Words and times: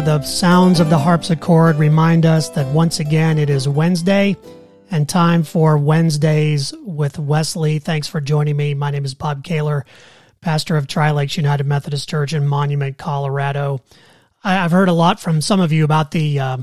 The 0.00 0.22
sounds 0.22 0.80
of 0.80 0.90
the 0.90 0.98
harpsichord 0.98 1.76
remind 1.76 2.26
us 2.26 2.48
that 2.50 2.66
once 2.74 2.98
again 2.98 3.38
it 3.38 3.48
is 3.48 3.68
Wednesday 3.68 4.36
and 4.90 5.08
time 5.08 5.44
for 5.44 5.78
Wednesdays 5.78 6.74
with 6.82 7.16
Wesley. 7.16 7.78
Thanks 7.78 8.08
for 8.08 8.20
joining 8.20 8.56
me. 8.56 8.74
My 8.74 8.90
name 8.90 9.04
is 9.04 9.14
Bob 9.14 9.44
Kaylor, 9.44 9.84
pastor 10.40 10.76
of 10.76 10.88
Tri 10.88 11.12
Lakes 11.12 11.36
United 11.36 11.64
Methodist 11.64 12.08
Church 12.08 12.32
in 12.32 12.44
Monument, 12.44 12.98
Colorado. 12.98 13.82
I, 14.42 14.54
have 14.54 14.72
heard 14.72 14.88
a 14.88 14.92
lot 14.92 15.20
from 15.20 15.40
some 15.40 15.60
of 15.60 15.70
you 15.70 15.84
about 15.84 16.10
the 16.10 16.40
uh, 16.40 16.58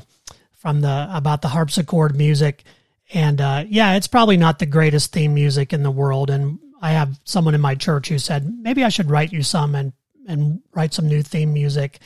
from 0.57 0.81
the 0.81 1.09
about 1.11 1.41
the 1.41 1.47
harpsichord 1.47 2.17
music, 2.17 2.65
and 3.13 3.39
uh, 3.39 3.63
yeah, 3.65 3.95
it's 3.95 4.07
probably 4.07 4.35
not 4.35 4.59
the 4.59 4.65
greatest 4.65 5.13
theme 5.13 5.33
music 5.33 5.71
in 5.71 5.83
the 5.83 5.91
world. 5.91 6.29
And 6.29 6.59
I 6.81 6.91
have 6.91 7.17
someone 7.23 7.55
in 7.55 7.61
my 7.61 7.75
church 7.75 8.09
who 8.09 8.19
said 8.19 8.53
maybe 8.61 8.83
I 8.83 8.89
should 8.89 9.09
write 9.09 9.31
you 9.31 9.41
some 9.41 9.73
and 9.73 9.93
and 10.27 10.61
write 10.73 10.93
some 10.93 11.07
new 11.07 11.23
theme 11.23 11.53
music. 11.53 11.99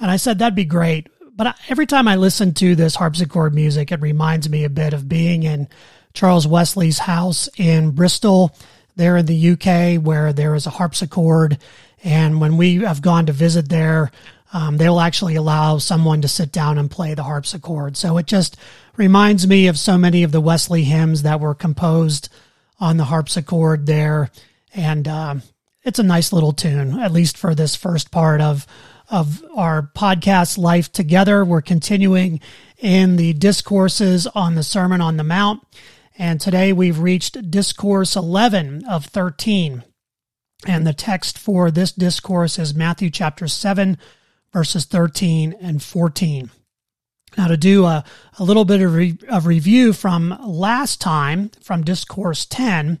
And 0.00 0.10
I 0.10 0.16
said, 0.16 0.38
that'd 0.38 0.54
be 0.54 0.64
great. 0.64 1.08
But 1.36 1.56
every 1.68 1.86
time 1.86 2.08
I 2.08 2.16
listen 2.16 2.54
to 2.54 2.74
this 2.74 2.94
harpsichord 2.94 3.54
music, 3.54 3.92
it 3.92 4.00
reminds 4.00 4.48
me 4.48 4.64
a 4.64 4.70
bit 4.70 4.92
of 4.92 5.08
being 5.08 5.42
in 5.42 5.68
Charles 6.12 6.46
Wesley's 6.46 6.98
house 6.98 7.48
in 7.56 7.92
Bristol, 7.92 8.54
there 8.96 9.16
in 9.16 9.26
the 9.26 9.50
UK, 9.50 10.02
where 10.02 10.32
there 10.32 10.54
is 10.54 10.66
a 10.66 10.70
harpsichord. 10.70 11.58
And 12.02 12.40
when 12.40 12.56
we 12.56 12.76
have 12.76 13.02
gone 13.02 13.26
to 13.26 13.32
visit 13.32 13.68
there, 13.68 14.10
um, 14.52 14.76
they'll 14.76 15.00
actually 15.00 15.36
allow 15.36 15.78
someone 15.78 16.22
to 16.22 16.28
sit 16.28 16.50
down 16.50 16.78
and 16.78 16.90
play 16.90 17.14
the 17.14 17.22
harpsichord. 17.22 17.96
So 17.96 18.18
it 18.18 18.26
just 18.26 18.56
reminds 18.96 19.46
me 19.46 19.68
of 19.68 19.78
so 19.78 19.96
many 19.96 20.24
of 20.24 20.32
the 20.32 20.40
Wesley 20.40 20.82
hymns 20.84 21.22
that 21.22 21.40
were 21.40 21.54
composed 21.54 22.28
on 22.80 22.96
the 22.96 23.04
harpsichord 23.04 23.86
there. 23.86 24.30
And 24.74 25.06
uh, 25.06 25.36
it's 25.84 25.98
a 25.98 26.04
nice 26.04 26.32
little 26.32 26.52
tune, 26.52 26.98
at 26.98 27.12
least 27.12 27.36
for 27.36 27.54
this 27.54 27.76
first 27.76 28.10
part 28.10 28.40
of 28.40 28.66
of 29.10 29.44
our 29.54 29.90
podcast 29.94 30.56
life 30.56 30.90
together. 30.92 31.44
We're 31.44 31.60
continuing 31.60 32.40
in 32.78 33.16
the 33.16 33.32
discourses 33.32 34.26
on 34.28 34.54
the 34.54 34.62
Sermon 34.62 35.00
on 35.00 35.16
the 35.16 35.24
Mount. 35.24 35.62
And 36.16 36.40
today 36.40 36.72
we've 36.72 36.98
reached 36.98 37.50
discourse 37.50 38.14
11 38.14 38.84
of 38.86 39.06
13. 39.06 39.84
And 40.66 40.86
the 40.86 40.92
text 40.92 41.38
for 41.38 41.70
this 41.70 41.92
discourse 41.92 42.58
is 42.58 42.74
Matthew 42.74 43.10
chapter 43.10 43.48
7, 43.48 43.98
verses 44.52 44.84
13 44.84 45.56
and 45.60 45.82
14. 45.82 46.50
Now, 47.36 47.48
to 47.48 47.56
do 47.56 47.84
a, 47.84 48.04
a 48.38 48.44
little 48.44 48.64
bit 48.64 48.82
of, 48.82 48.94
re, 48.94 49.16
of 49.28 49.46
review 49.46 49.92
from 49.92 50.36
last 50.44 51.00
time, 51.00 51.50
from 51.62 51.84
discourse 51.84 52.44
10, 52.44 53.00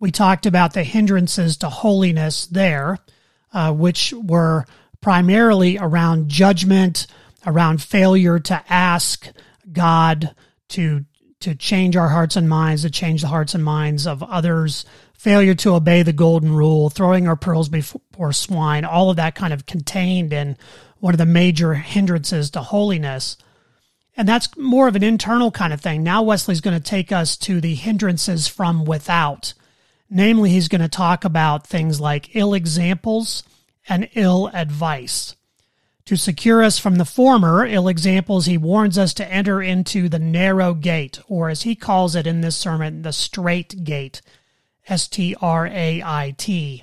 we 0.00 0.10
talked 0.10 0.46
about 0.46 0.74
the 0.74 0.84
hindrances 0.84 1.56
to 1.58 1.68
holiness 1.68 2.46
there, 2.46 2.98
uh, 3.52 3.72
which 3.72 4.12
were 4.12 4.66
primarily 5.00 5.78
around 5.78 6.28
judgment, 6.28 7.06
around 7.46 7.82
failure 7.82 8.38
to 8.38 8.62
ask 8.68 9.28
God 9.72 10.34
to 10.68 11.04
to 11.40 11.54
change 11.54 11.94
our 11.94 12.08
hearts 12.08 12.34
and 12.34 12.48
minds, 12.48 12.82
to 12.82 12.90
change 12.90 13.20
the 13.20 13.28
hearts 13.28 13.54
and 13.54 13.62
minds 13.62 14.08
of 14.08 14.22
others, 14.24 14.84
failure 15.14 15.54
to 15.54 15.74
obey 15.74 16.02
the 16.02 16.12
golden 16.12 16.52
rule, 16.52 16.90
throwing 16.90 17.28
our 17.28 17.36
pearls 17.36 17.68
before 17.68 18.32
swine, 18.32 18.84
all 18.84 19.10
of 19.10 19.16
that 19.16 19.36
kind 19.36 19.52
of 19.52 19.66
contained 19.66 20.32
in 20.32 20.56
one 20.98 21.14
of 21.14 21.18
the 21.18 21.26
major 21.26 21.74
hindrances 21.74 22.50
to 22.50 22.60
holiness. 22.60 23.36
And 24.16 24.28
that's 24.28 24.56
more 24.56 24.88
of 24.88 24.96
an 24.96 25.04
internal 25.04 25.52
kind 25.52 25.72
of 25.72 25.80
thing. 25.80 26.02
Now 26.02 26.22
Wesley's 26.22 26.60
going 26.60 26.76
to 26.76 26.82
take 26.82 27.12
us 27.12 27.36
to 27.38 27.60
the 27.60 27.76
hindrances 27.76 28.48
from 28.48 28.84
without. 28.84 29.54
Namely, 30.10 30.50
he's 30.50 30.68
going 30.68 30.80
to 30.80 30.88
talk 30.88 31.24
about 31.24 31.66
things 31.66 32.00
like 32.00 32.34
ill 32.34 32.54
examples, 32.54 33.42
and 33.88 34.08
ill 34.14 34.50
advice. 34.52 35.34
To 36.06 36.16
secure 36.16 36.62
us 36.62 36.78
from 36.78 36.96
the 36.96 37.04
former 37.04 37.66
ill 37.66 37.88
examples, 37.88 38.46
he 38.46 38.56
warns 38.56 38.96
us 38.96 39.12
to 39.14 39.30
enter 39.30 39.60
into 39.60 40.08
the 40.08 40.18
narrow 40.18 40.72
gate, 40.72 41.20
or 41.28 41.50
as 41.50 41.62
he 41.62 41.74
calls 41.74 42.14
it 42.14 42.26
in 42.26 42.40
this 42.40 42.56
sermon, 42.56 43.02
the 43.02 43.12
strait 43.12 43.84
gate. 43.84 44.22
S 44.88 45.06
T 45.06 45.36
R 45.40 45.66
A 45.66 46.02
I 46.02 46.34
T. 46.38 46.82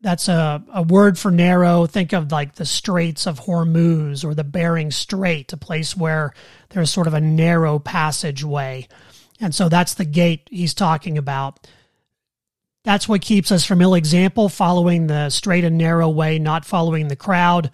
That's 0.00 0.28
a, 0.28 0.62
a 0.72 0.82
word 0.82 1.18
for 1.18 1.30
narrow. 1.30 1.86
Think 1.86 2.12
of 2.12 2.30
like 2.30 2.54
the 2.54 2.66
Straits 2.66 3.26
of 3.26 3.40
Hormuz 3.40 4.24
or 4.24 4.34
the 4.34 4.44
Bering 4.44 4.90
Strait, 4.90 5.52
a 5.52 5.56
place 5.56 5.96
where 5.96 6.32
there's 6.68 6.90
sort 6.90 7.06
of 7.06 7.14
a 7.14 7.20
narrow 7.20 7.78
passageway. 7.78 8.86
And 9.40 9.54
so 9.54 9.68
that's 9.68 9.94
the 9.94 10.04
gate 10.04 10.48
he's 10.50 10.74
talking 10.74 11.18
about. 11.18 11.66
That's 12.84 13.08
what 13.08 13.22
keeps 13.22 13.50
us 13.50 13.64
from 13.64 13.80
ill 13.80 13.94
example, 13.94 14.50
following 14.50 15.06
the 15.06 15.30
straight 15.30 15.64
and 15.64 15.78
narrow 15.78 16.08
way, 16.08 16.38
not 16.38 16.66
following 16.66 17.08
the 17.08 17.16
crowd. 17.16 17.70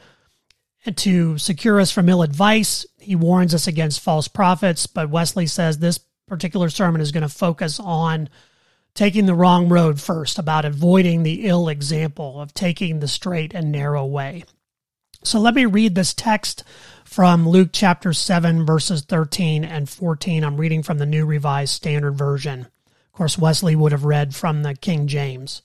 And 0.87 0.97
to 0.98 1.37
secure 1.37 1.81
us 1.81 1.91
from 1.91 2.09
ill 2.09 2.22
advice, 2.22 2.87
he 2.98 3.16
warns 3.16 3.53
us 3.53 3.66
against 3.66 4.00
false 4.00 4.28
prophets. 4.28 4.87
But 4.87 5.10
Wesley 5.10 5.47
says 5.47 5.78
this 5.78 5.99
particular 6.28 6.70
sermon 6.70 7.00
is 7.00 7.10
going 7.10 7.22
to 7.22 7.28
focus 7.28 7.81
on 7.81 8.28
taking 8.94 9.26
the 9.26 9.34
wrong 9.34 9.69
road 9.69 10.00
first, 10.00 10.38
about 10.38 10.65
avoiding 10.65 11.22
the 11.22 11.47
ill 11.47 11.69
example 11.69 12.41
of 12.41 12.54
taking 12.54 13.00
the 13.00 13.09
straight 13.09 13.53
and 13.53 13.70
narrow 13.70 14.06
way. 14.06 14.44
So 15.22 15.38
let 15.38 15.54
me 15.54 15.66
read 15.66 15.94
this 15.94 16.15
text 16.15 16.65
from 17.04 17.49
Luke 17.49 17.70
chapter 17.72 18.12
7, 18.12 18.65
verses 18.65 19.03
13 19.03 19.65
and 19.65 19.88
14. 19.88 20.44
I'm 20.44 20.56
reading 20.56 20.82
from 20.82 20.99
the 20.99 21.06
New 21.06 21.26
Revised 21.26 21.75
Standard 21.75 22.12
Version 22.16 22.69
course, 23.20 23.36
Wesley 23.36 23.76
would 23.76 23.92
have 23.92 24.06
read 24.06 24.34
from 24.34 24.62
the 24.62 24.75
King 24.75 25.06
James. 25.06 25.60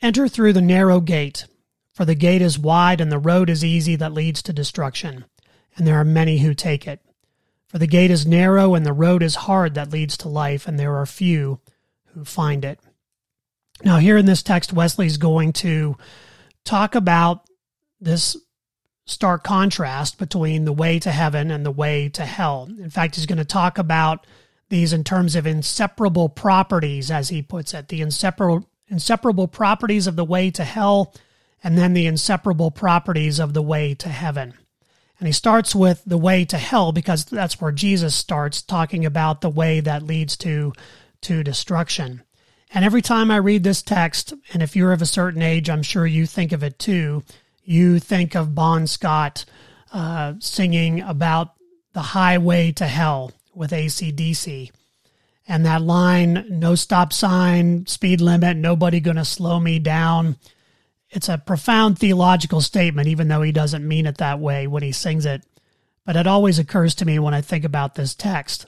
Enter 0.00 0.28
through 0.28 0.54
the 0.54 0.62
narrow 0.62 0.98
gate, 0.98 1.44
for 1.92 2.06
the 2.06 2.14
gate 2.14 2.40
is 2.40 2.58
wide 2.58 3.02
and 3.02 3.12
the 3.12 3.18
road 3.18 3.50
is 3.50 3.62
easy 3.62 3.96
that 3.96 4.14
leads 4.14 4.40
to 4.44 4.52
destruction, 4.54 5.26
and 5.76 5.86
there 5.86 6.00
are 6.00 6.06
many 6.06 6.38
who 6.38 6.54
take 6.54 6.88
it. 6.88 7.00
For 7.68 7.76
the 7.76 7.86
gate 7.86 8.10
is 8.10 8.26
narrow 8.26 8.74
and 8.74 8.86
the 8.86 8.94
road 8.94 9.22
is 9.22 9.34
hard 9.34 9.74
that 9.74 9.92
leads 9.92 10.16
to 10.16 10.30
life, 10.30 10.66
and 10.66 10.78
there 10.78 10.96
are 10.96 11.04
few 11.04 11.60
who 12.14 12.24
find 12.24 12.64
it. 12.64 12.80
Now, 13.84 13.98
here 13.98 14.16
in 14.16 14.24
this 14.24 14.42
text, 14.42 14.72
Wesley's 14.72 15.18
going 15.18 15.52
to 15.52 15.98
talk 16.64 16.94
about 16.94 17.42
this 18.00 18.38
stark 19.04 19.44
contrast 19.44 20.16
between 20.16 20.64
the 20.64 20.72
way 20.72 20.98
to 21.00 21.12
heaven 21.12 21.50
and 21.50 21.66
the 21.66 21.70
way 21.70 22.08
to 22.08 22.24
hell. 22.24 22.70
In 22.78 22.88
fact, 22.88 23.16
he's 23.16 23.26
going 23.26 23.36
to 23.36 23.44
talk 23.44 23.76
about 23.76 24.26
these 24.72 24.92
in 24.92 25.04
terms 25.04 25.36
of 25.36 25.46
inseparable 25.46 26.30
properties, 26.30 27.10
as 27.10 27.28
he 27.28 27.42
puts 27.42 27.74
it, 27.74 27.88
the 27.88 28.00
inseparable, 28.00 28.66
inseparable 28.88 29.46
properties 29.46 30.06
of 30.06 30.16
the 30.16 30.24
way 30.24 30.50
to 30.50 30.64
hell, 30.64 31.14
and 31.62 31.76
then 31.76 31.92
the 31.92 32.06
inseparable 32.06 32.70
properties 32.70 33.38
of 33.38 33.52
the 33.52 33.62
way 33.62 33.94
to 33.94 34.08
heaven. 34.08 34.54
And 35.18 35.26
he 35.28 35.32
starts 35.32 35.74
with 35.74 36.02
the 36.06 36.18
way 36.18 36.46
to 36.46 36.56
hell 36.56 36.90
because 36.90 37.26
that's 37.26 37.60
where 37.60 37.70
Jesus 37.70 38.14
starts 38.16 38.62
talking 38.62 39.04
about 39.04 39.42
the 39.42 39.50
way 39.50 39.78
that 39.80 40.02
leads 40.02 40.36
to, 40.38 40.72
to 41.20 41.44
destruction. 41.44 42.22
And 42.74 42.82
every 42.82 43.02
time 43.02 43.30
I 43.30 43.36
read 43.36 43.64
this 43.64 43.82
text, 43.82 44.32
and 44.54 44.62
if 44.62 44.74
you're 44.74 44.92
of 44.92 45.02
a 45.02 45.06
certain 45.06 45.42
age, 45.42 45.68
I'm 45.68 45.82
sure 45.82 46.06
you 46.06 46.24
think 46.26 46.50
of 46.50 46.64
it 46.64 46.78
too, 46.78 47.22
you 47.62 47.98
think 47.98 48.34
of 48.34 48.54
Bon 48.54 48.86
Scott 48.86 49.44
uh, 49.92 50.32
singing 50.40 51.02
about 51.02 51.52
the 51.92 52.00
highway 52.00 52.72
to 52.72 52.86
hell 52.86 53.32
with 53.54 53.70
ACDC. 53.70 54.70
And 55.48 55.66
that 55.66 55.82
line, 55.82 56.46
no 56.48 56.74
stop 56.74 57.12
sign, 57.12 57.86
speed 57.86 58.20
limit, 58.20 58.56
nobody 58.56 59.00
going 59.00 59.16
to 59.16 59.24
slow 59.24 59.58
me 59.58 59.78
down. 59.78 60.36
It's 61.10 61.28
a 61.28 61.38
profound 61.38 61.98
theological 61.98 62.60
statement, 62.60 63.08
even 63.08 63.28
though 63.28 63.42
he 63.42 63.52
doesn't 63.52 63.86
mean 63.86 64.06
it 64.06 64.18
that 64.18 64.40
way 64.40 64.66
when 64.66 64.82
he 64.82 64.92
sings 64.92 65.26
it. 65.26 65.42
But 66.06 66.16
it 66.16 66.26
always 66.26 66.58
occurs 66.58 66.94
to 66.96 67.04
me 67.04 67.18
when 67.18 67.34
I 67.34 67.40
think 67.40 67.64
about 67.64 67.94
this 67.94 68.14
text. 68.14 68.66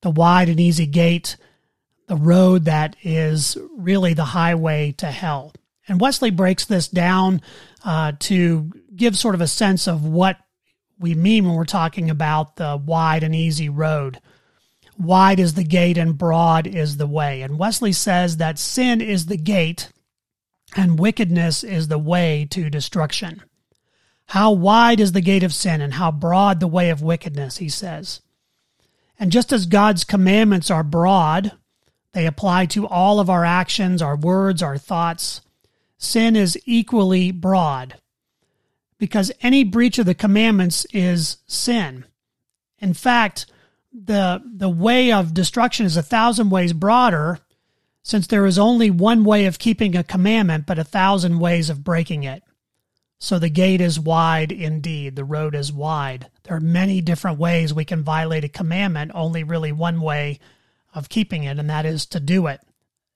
The 0.00 0.10
wide 0.10 0.48
and 0.48 0.58
easy 0.58 0.86
gate, 0.86 1.36
the 2.06 2.16
road 2.16 2.64
that 2.64 2.96
is 3.02 3.56
really 3.76 4.14
the 4.14 4.24
highway 4.24 4.92
to 4.98 5.06
hell. 5.06 5.52
And 5.86 6.00
Wesley 6.00 6.30
breaks 6.30 6.64
this 6.64 6.88
down 6.88 7.42
uh, 7.84 8.12
to 8.20 8.70
give 8.94 9.16
sort 9.16 9.34
of 9.34 9.40
a 9.40 9.46
sense 9.48 9.86
of 9.86 10.04
what 10.04 10.38
we 11.02 11.14
mean 11.14 11.44
when 11.44 11.54
we're 11.54 11.64
talking 11.64 12.08
about 12.08 12.56
the 12.56 12.76
wide 12.76 13.24
and 13.24 13.34
easy 13.34 13.68
road. 13.68 14.20
Wide 14.98 15.40
is 15.40 15.54
the 15.54 15.64
gate 15.64 15.98
and 15.98 16.16
broad 16.16 16.66
is 16.66 16.96
the 16.96 17.06
way. 17.06 17.42
And 17.42 17.58
Wesley 17.58 17.92
says 17.92 18.36
that 18.36 18.58
sin 18.58 19.00
is 19.00 19.26
the 19.26 19.36
gate 19.36 19.90
and 20.76 20.98
wickedness 20.98 21.64
is 21.64 21.88
the 21.88 21.98
way 21.98 22.46
to 22.50 22.70
destruction. 22.70 23.42
How 24.26 24.52
wide 24.52 25.00
is 25.00 25.12
the 25.12 25.20
gate 25.20 25.42
of 25.42 25.52
sin 25.52 25.80
and 25.80 25.94
how 25.94 26.12
broad 26.12 26.60
the 26.60 26.68
way 26.68 26.90
of 26.90 27.02
wickedness, 27.02 27.58
he 27.58 27.68
says. 27.68 28.20
And 29.18 29.32
just 29.32 29.52
as 29.52 29.66
God's 29.66 30.04
commandments 30.04 30.70
are 30.70 30.84
broad, 30.84 31.52
they 32.12 32.26
apply 32.26 32.66
to 32.66 32.86
all 32.86 33.18
of 33.18 33.28
our 33.28 33.44
actions, 33.44 34.00
our 34.00 34.16
words, 34.16 34.62
our 34.62 34.78
thoughts. 34.78 35.40
Sin 35.98 36.36
is 36.36 36.58
equally 36.64 37.30
broad 37.30 37.96
because 39.02 39.32
any 39.40 39.64
breach 39.64 39.98
of 39.98 40.06
the 40.06 40.14
commandments 40.14 40.86
is 40.92 41.38
sin. 41.48 42.04
In 42.78 42.94
fact, 42.94 43.46
the 43.92 44.40
the 44.46 44.68
way 44.68 45.10
of 45.10 45.34
destruction 45.34 45.84
is 45.86 45.96
a 45.96 46.04
thousand 46.04 46.50
ways 46.50 46.72
broader, 46.72 47.40
since 48.04 48.28
there 48.28 48.46
is 48.46 48.60
only 48.60 48.92
one 48.92 49.24
way 49.24 49.46
of 49.46 49.58
keeping 49.58 49.96
a 49.96 50.04
commandment, 50.04 50.66
but 50.66 50.78
a 50.78 50.84
thousand 50.84 51.40
ways 51.40 51.68
of 51.68 51.82
breaking 51.82 52.22
it. 52.22 52.44
So 53.18 53.40
the 53.40 53.48
gate 53.48 53.80
is 53.80 53.98
wide 53.98 54.52
indeed. 54.52 55.16
The 55.16 55.24
road 55.24 55.56
is 55.56 55.72
wide. 55.72 56.30
There 56.44 56.56
are 56.56 56.60
many 56.60 57.00
different 57.00 57.40
ways 57.40 57.74
we 57.74 57.84
can 57.84 58.04
violate 58.04 58.44
a 58.44 58.48
commandment, 58.48 59.10
only 59.16 59.42
really 59.42 59.72
one 59.72 60.00
way 60.00 60.38
of 60.94 61.08
keeping 61.08 61.42
it, 61.42 61.58
and 61.58 61.68
that 61.68 61.86
is 61.86 62.06
to 62.06 62.20
do 62.20 62.46
it. 62.46 62.60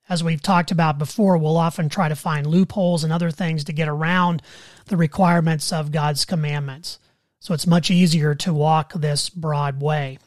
As 0.09 0.23
we've 0.23 0.43
talked 0.43 0.71
about 0.71 0.99
before, 0.99 1.37
we'll 1.37 1.57
often 1.57 1.89
try 1.89 2.09
to 2.09 2.15
find 2.15 2.47
loopholes 2.47 3.03
and 3.03 3.13
other 3.13 3.31
things 3.31 3.65
to 3.65 3.73
get 3.73 3.89
around 3.89 4.41
the 4.87 4.97
requirements 4.97 5.73
of 5.73 5.91
God's 5.91 6.25
commandments. 6.25 7.01
So 7.41 7.55
it's 7.55 7.67
much 7.67 7.91
easier 7.91 8.35
to 8.37 8.55
walk 8.55 8.93
this 8.95 9.29
broad 9.29 9.83
way. 9.83 10.19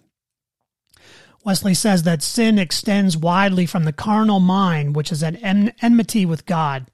Wesley 1.46 1.74
says 1.74 2.04
that 2.04 2.22
sin 2.22 2.60
extends 2.60 3.16
widely 3.16 3.66
from 3.66 3.86
the 3.86 3.94
carnal 3.94 4.42
mind, 4.42 4.96
which 4.96 5.12
is 5.12 5.24
at 5.24 5.42
enmity 5.42 6.26
with 6.26 6.46
God, 6.46 6.92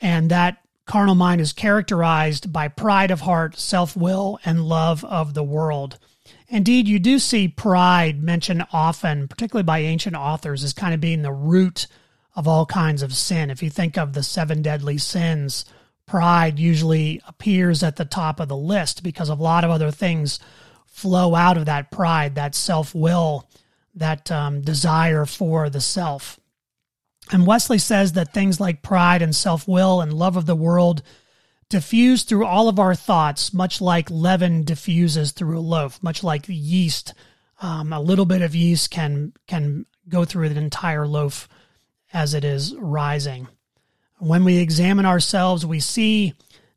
and 0.00 0.30
that 0.30 0.58
carnal 0.84 1.14
mind 1.14 1.40
is 1.40 1.54
characterized 1.54 2.52
by 2.52 2.68
pride 2.68 3.10
of 3.10 3.22
heart, 3.22 3.58
self 3.58 3.96
will, 3.96 4.38
and 4.44 4.68
love 4.68 5.02
of 5.04 5.32
the 5.32 5.42
world. 5.42 5.98
Indeed, 6.54 6.86
you 6.86 7.00
do 7.00 7.18
see 7.18 7.48
pride 7.48 8.22
mentioned 8.22 8.64
often, 8.72 9.26
particularly 9.26 9.64
by 9.64 9.80
ancient 9.80 10.14
authors, 10.14 10.62
as 10.62 10.72
kind 10.72 10.94
of 10.94 11.00
being 11.00 11.22
the 11.22 11.32
root 11.32 11.88
of 12.36 12.46
all 12.46 12.64
kinds 12.64 13.02
of 13.02 13.12
sin. 13.12 13.50
If 13.50 13.60
you 13.60 13.70
think 13.70 13.98
of 13.98 14.12
the 14.12 14.22
seven 14.22 14.62
deadly 14.62 14.96
sins, 14.96 15.64
pride 16.06 16.60
usually 16.60 17.20
appears 17.26 17.82
at 17.82 17.96
the 17.96 18.04
top 18.04 18.38
of 18.38 18.46
the 18.46 18.56
list 18.56 19.02
because 19.02 19.28
a 19.28 19.34
lot 19.34 19.64
of 19.64 19.72
other 19.72 19.90
things 19.90 20.38
flow 20.86 21.34
out 21.34 21.56
of 21.56 21.66
that 21.66 21.90
pride, 21.90 22.36
that 22.36 22.54
self 22.54 22.94
will, 22.94 23.50
that 23.92 24.30
um, 24.30 24.60
desire 24.60 25.26
for 25.26 25.68
the 25.68 25.80
self. 25.80 26.38
And 27.32 27.48
Wesley 27.48 27.78
says 27.78 28.12
that 28.12 28.32
things 28.32 28.60
like 28.60 28.80
pride 28.80 29.22
and 29.22 29.34
self 29.34 29.66
will 29.66 30.00
and 30.00 30.12
love 30.12 30.36
of 30.36 30.46
the 30.46 30.54
world 30.54 31.02
diffuse 31.68 32.22
through 32.22 32.46
all 32.46 32.68
of 32.68 32.78
our 32.78 32.94
thoughts, 32.94 33.52
much 33.52 33.80
like 33.80 34.10
leaven 34.10 34.64
diffuses 34.64 35.32
through 35.32 35.58
a 35.58 35.60
loaf, 35.60 36.02
much 36.02 36.22
like 36.22 36.44
yeast. 36.48 37.14
Um, 37.60 37.92
a 37.92 38.00
little 38.00 38.26
bit 38.26 38.42
of 38.42 38.54
yeast 38.54 38.90
can 38.90 39.32
can 39.46 39.86
go 40.08 40.24
through 40.24 40.46
an 40.46 40.56
entire 40.56 41.06
loaf 41.06 41.48
as 42.12 42.34
it 42.34 42.44
is 42.44 42.74
rising. 42.76 43.48
When 44.18 44.44
we 44.44 44.58
examine 44.58 45.06
ourselves, 45.06 45.66
we 45.66 45.80
see 45.80 46.34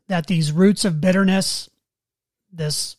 that 0.08 0.28
these 0.28 0.52
roots 0.52 0.86
of 0.86 1.02
bitterness, 1.02 1.70
this 2.52 2.96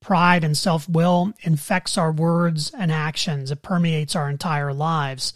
pride 0.00 0.44
and 0.44 0.56
self 0.56 0.88
will, 0.88 1.34
infects 1.42 1.98
our 1.98 2.12
words 2.12 2.72
and 2.76 2.90
actions. 2.90 3.50
It 3.50 3.62
permeates 3.62 4.16
our 4.16 4.30
entire 4.30 4.72
lives. 4.72 5.34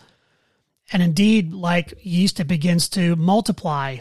And 0.93 1.03
indeed, 1.03 1.53
like 1.53 1.95
yeast, 2.03 2.41
it 2.41 2.45
begins 2.45 2.89
to 2.91 3.17
multiply. 3.17 3.99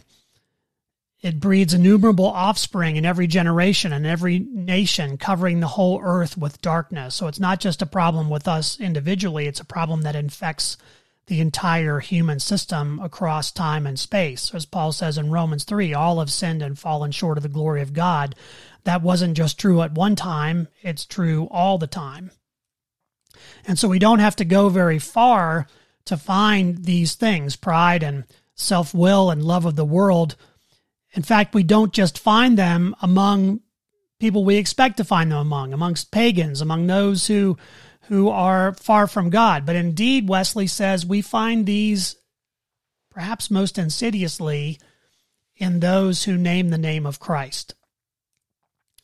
It 1.21 1.39
breeds 1.39 1.73
innumerable 1.73 2.25
offspring 2.25 2.95
in 2.95 3.05
every 3.05 3.27
generation 3.27 3.93
and 3.93 4.07
every 4.07 4.39
nation, 4.39 5.17
covering 5.17 5.59
the 5.59 5.67
whole 5.67 6.01
earth 6.01 6.35
with 6.35 6.61
darkness. 6.61 7.13
So 7.13 7.27
it's 7.27 7.39
not 7.39 7.59
just 7.59 7.81
a 7.81 7.85
problem 7.85 8.29
with 8.29 8.47
us 8.47 8.79
individually, 8.79 9.45
it's 9.45 9.59
a 9.59 9.65
problem 9.65 10.01
that 10.01 10.15
infects 10.15 10.77
the 11.27 11.39
entire 11.39 11.99
human 11.99 12.39
system 12.39 12.99
across 12.99 13.51
time 13.51 13.85
and 13.85 13.99
space. 13.99 14.53
As 14.53 14.65
Paul 14.65 14.91
says 14.91 15.17
in 15.17 15.29
Romans 15.29 15.63
3, 15.63 15.93
all 15.93 16.19
have 16.19 16.31
sinned 16.31 16.63
and 16.63 16.77
fallen 16.77 17.11
short 17.11 17.37
of 17.37 17.43
the 17.43 17.49
glory 17.49 17.81
of 17.81 17.93
God. 17.93 18.35
That 18.83 19.03
wasn't 19.03 19.37
just 19.37 19.59
true 19.59 19.81
at 19.81 19.93
one 19.93 20.15
time, 20.15 20.67
it's 20.81 21.05
true 21.05 21.47
all 21.51 21.77
the 21.77 21.87
time. 21.87 22.31
And 23.65 23.77
so 23.77 23.87
we 23.87 23.99
don't 23.99 24.19
have 24.19 24.35
to 24.37 24.45
go 24.45 24.69
very 24.69 24.99
far 24.99 25.67
to 26.05 26.17
find 26.17 26.83
these 26.83 27.15
things 27.15 27.55
pride 27.55 28.03
and 28.03 28.25
self 28.55 28.93
will 28.93 29.29
and 29.29 29.43
love 29.43 29.65
of 29.65 29.75
the 29.75 29.85
world. 29.85 30.35
In 31.13 31.23
fact, 31.23 31.53
we 31.53 31.63
don't 31.63 31.93
just 31.93 32.19
find 32.19 32.57
them 32.57 32.95
among 33.01 33.61
people 34.19 34.45
we 34.45 34.55
expect 34.55 34.97
to 34.97 35.03
find 35.03 35.31
them 35.31 35.39
among, 35.39 35.73
amongst 35.73 36.11
pagans, 36.11 36.61
among 36.61 36.87
those 36.87 37.27
who 37.27 37.57
who 38.07 38.29
are 38.29 38.73
far 38.73 39.07
from 39.07 39.29
God. 39.29 39.65
But 39.65 39.75
indeed, 39.75 40.27
Wesley 40.27 40.67
says 40.67 41.05
we 41.05 41.21
find 41.21 41.65
these 41.65 42.17
perhaps 43.09 43.49
most 43.49 43.77
insidiously 43.77 44.79
in 45.55 45.79
those 45.79 46.23
who 46.23 46.37
name 46.37 46.69
the 46.69 46.77
name 46.77 47.05
of 47.05 47.19
Christ. 47.19 47.75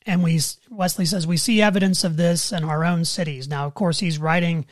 And 0.05 0.23
we 0.23 0.39
Wesley 0.69 1.05
says 1.05 1.27
we 1.27 1.37
see 1.37 1.61
evidence 1.61 2.03
of 2.03 2.17
this 2.17 2.51
in 2.51 2.63
our 2.63 2.83
own 2.83 3.05
cities. 3.05 3.47
Now, 3.47 3.65
of 3.65 3.73
course, 3.73 3.99
he's 3.99 4.19
writing 4.19 4.65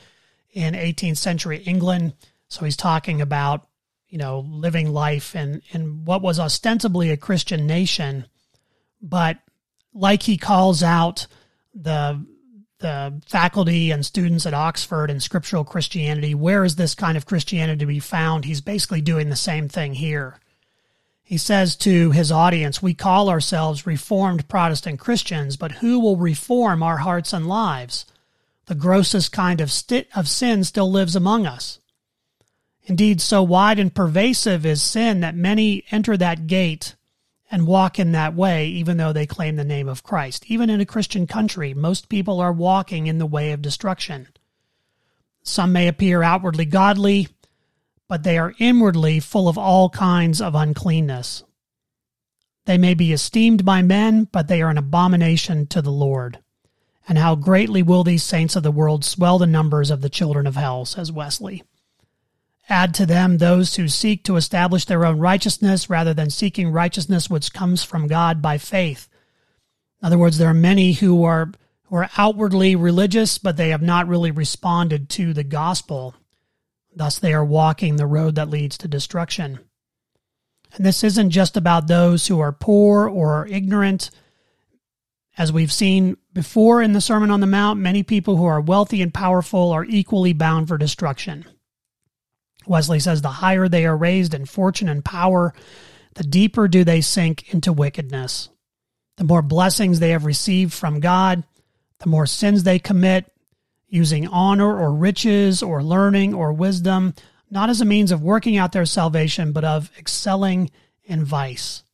in 0.52 0.74
18th 0.74 1.18
century 1.18 1.58
England. 1.60 2.14
So 2.48 2.66
he's 2.66 2.78
talking 2.78 3.22
about, 3.22 3.68
you 4.10 4.18
know, 4.18 4.40
living 4.40 4.92
life 4.92 5.36
in, 5.36 5.62
in 5.72 6.06
what 6.06 6.22
was 6.22 6.40
ostensibly 6.40 7.10
a 7.10 7.18
Christian 7.18 7.66
nation, 7.66 8.25
but 9.02 9.40
like 9.94 10.24
he 10.24 10.38
calls 10.38 10.84
out 10.84 11.28
the 11.74 12.25
the 12.80 13.22
faculty 13.25 13.90
and 13.90 14.06
students 14.06 14.46
at 14.46 14.54
Oxford 14.54 15.10
and 15.10 15.24
scriptural 15.24 15.63
Christianity, 15.63 16.36
where 16.36 16.66
is 16.66 16.75
this 16.75 16.94
kind 16.94 17.16
of 17.16 17.25
Christianity 17.25 17.80
to 17.80 17.86
be 17.86 18.02
found? 18.02 18.44
He's 18.44 18.60
basically 18.60 19.00
doing 19.00 19.30
the 19.30 19.36
same 19.38 19.69
thing 19.69 19.94
here. 19.94 20.40
He 21.24 21.38
says 21.38 21.78
to 21.78 22.12
his 22.12 22.34
audience, 22.34 22.81
We 22.84 22.94
call 22.94 23.30
ourselves 23.30 23.88
Reformed 23.88 24.50
Protestant 24.50 25.00
Christians, 25.00 25.56
but 25.56 25.72
who 25.72 26.01
will 26.01 26.18
reform 26.18 26.84
our 26.84 26.98
hearts 26.98 27.31
and 27.31 27.48
lives? 27.48 28.06
the 28.66 28.75
grossest 28.75 29.31
kind 29.31 29.62
of, 29.62 29.72
st- 29.72 30.08
of 30.16 30.28
sin 30.28 30.63
still 30.63 30.90
lives 30.90 31.16
among 31.16 31.46
us. 31.46 31.80
Indeed, 32.86 33.20
so 33.20 33.42
wide 33.42 33.80
and 33.80 33.94
pervasive 33.94 34.66
is 34.66 34.82
sin 34.82 35.22
that 35.22 35.36
many 35.36 35.84
enter 35.92 36.16
that 36.18 36.48
gate 36.48 36.96
and 37.50 37.68
walk 37.68 38.00
in 38.00 38.12
that 38.12 38.36
way, 38.36 38.68
even 38.68 38.98
though 38.98 39.14
they 39.14 39.26
claim 39.26 39.56
the 39.56 39.64
name 39.64 39.88
of 39.88 40.04
Christ. 40.04 40.46
Even 40.48 40.70
in 40.70 40.82
a 40.82 40.86
Christian 40.86 41.26
country, 41.26 41.74
most 41.74 42.10
people 42.10 42.40
are 42.40 42.54
walking 42.54 43.08
in 43.08 43.18
the 43.18 43.26
way 43.26 43.52
of 43.52 43.62
destruction. 43.62 44.28
Some 45.42 45.72
may 45.72 45.88
appear 45.88 46.22
outwardly 46.22 46.66
godly, 46.66 47.28
but 48.08 48.24
they 48.24 48.38
are 48.38 48.54
inwardly 48.60 49.20
full 49.20 49.48
of 49.48 49.58
all 49.58 49.90
kinds 49.90 50.42
of 50.42 50.54
uncleanness. 50.54 51.44
They 52.66 52.78
may 52.78 52.94
be 52.94 53.14
esteemed 53.14 53.64
by 53.64 53.82
men, 53.82 54.28
but 54.32 54.48
they 54.48 54.62
are 54.62 54.70
an 54.70 54.78
abomination 54.78 55.68
to 55.68 55.82
the 55.82 55.92
Lord. 55.92 56.40
And 57.08 57.18
how 57.20 57.36
greatly 57.36 57.84
will 57.84 58.04
these 58.04 58.24
saints 58.24 58.56
of 58.56 58.63
the 58.63 58.72
world 58.72 59.06
swell 59.06 59.38
the 59.38 59.46
numbers 59.46 59.92
of 59.92 60.01
the 60.01 60.10
children 60.10 60.48
of 60.48 60.56
hell, 60.56 60.86
says 60.86 61.12
Wesley. 61.12 61.63
Add 62.67 62.93
to 62.95 63.05
them 63.05 63.38
those 63.38 63.75
who 63.75 63.88
seek 63.88 64.24
to 64.24 64.38
establish 64.38 64.86
their 64.86 65.05
own 65.05 65.19
righteousness 65.19 65.89
rather 65.89 66.13
than 66.13 66.29
seeking 66.29 66.72
righteousness 66.72 67.29
which 67.29 67.53
comes 67.53 67.84
from 67.84 68.07
God 68.07 68.41
by 68.41 68.57
faith. 68.57 69.07
In 70.01 70.07
other 70.07 70.17
words, 70.17 70.38
there 70.38 70.50
are 70.50 70.53
many 70.53 70.93
who 70.93 71.24
are 71.24 71.51
who 71.84 71.98
are 71.98 72.10
outwardly 72.17 72.75
religious, 72.75 73.38
but 73.38 73.57
they 73.57 73.69
have 73.69 73.81
not 73.81 74.07
really 74.07 74.31
responded 74.31 75.07
to 75.07 75.34
the 75.34 75.43
gospel. 75.43 76.15
Thus, 76.95 77.19
they 77.19 77.31
are 77.31 77.45
walking 77.45 77.95
the 77.95 78.07
road 78.07 78.36
that 78.36 78.50
leads 78.50 78.75
to 78.79 78.88
destruction. 78.88 79.60
And 80.74 80.84
this 80.84 81.03
isn't 81.03 81.29
just 81.29 81.55
about 81.55 81.88
those 81.88 82.25
who 82.25 82.39
are 82.39 82.51
poor 82.51 83.07
or 83.07 83.45
ignorant 83.48 84.10
as 85.38 85.51
we've 85.51 85.72
seen 85.72 86.17
before 86.34 86.81
in 86.81 86.93
the 86.93 87.01
Sermon 87.01 87.29
on 87.29 87.41
the 87.41 87.48
Mount, 87.48 87.79
many 87.79 88.03
people 88.03 88.38
who 88.38 88.45
are 88.45 88.62
wealthy 88.62 89.01
and 89.01 89.13
powerful 89.13 89.72
are 89.72 89.86
equally 89.86 90.34
bound 90.34 90.67
for 90.67 90.77
destruction. 90.77 91.45
Wesley 92.67 93.00
says 93.00 93.22
the 93.22 93.29
higher 93.29 93.67
they 93.67 93.86
are 93.86 93.98
raised 93.98 94.34
in 94.34 94.45
fortune 94.45 94.89
and 94.89 95.03
power, 95.03 95.53
the 96.15 96.24
deeper 96.24 96.67
do 96.67 96.84
they 96.84 97.01
sink 97.01 97.53
into 97.53 97.74
wickedness. 97.74 98.50
The 99.17 99.24
more 99.24 99.41
blessings 99.41 100.00
they 100.00 100.10
have 100.10 100.25
received 100.25 100.74
from 100.74 101.00
God, 101.00 101.43
the 102.00 102.10
more 102.10 102.25
sins 102.25 102.63
they 102.63 102.79
commit, 102.79 103.31
using 103.88 104.27
honor 104.27 104.77
or 104.77 104.93
riches 104.93 105.63
or 105.63 105.81
learning 105.81 106.34
or 106.34 106.51
wisdom, 106.51 107.13
not 107.50 107.69
as 107.69 107.79
a 107.79 107.86
means 107.86 108.12
of 108.12 108.22
working 108.22 108.57
out 108.57 108.74
their 108.74 108.86
salvation, 108.86 109.53
but 109.53 109.63
of 109.63 109.89
excelling 109.98 110.69
in 111.05 111.24
vice. 111.24 111.85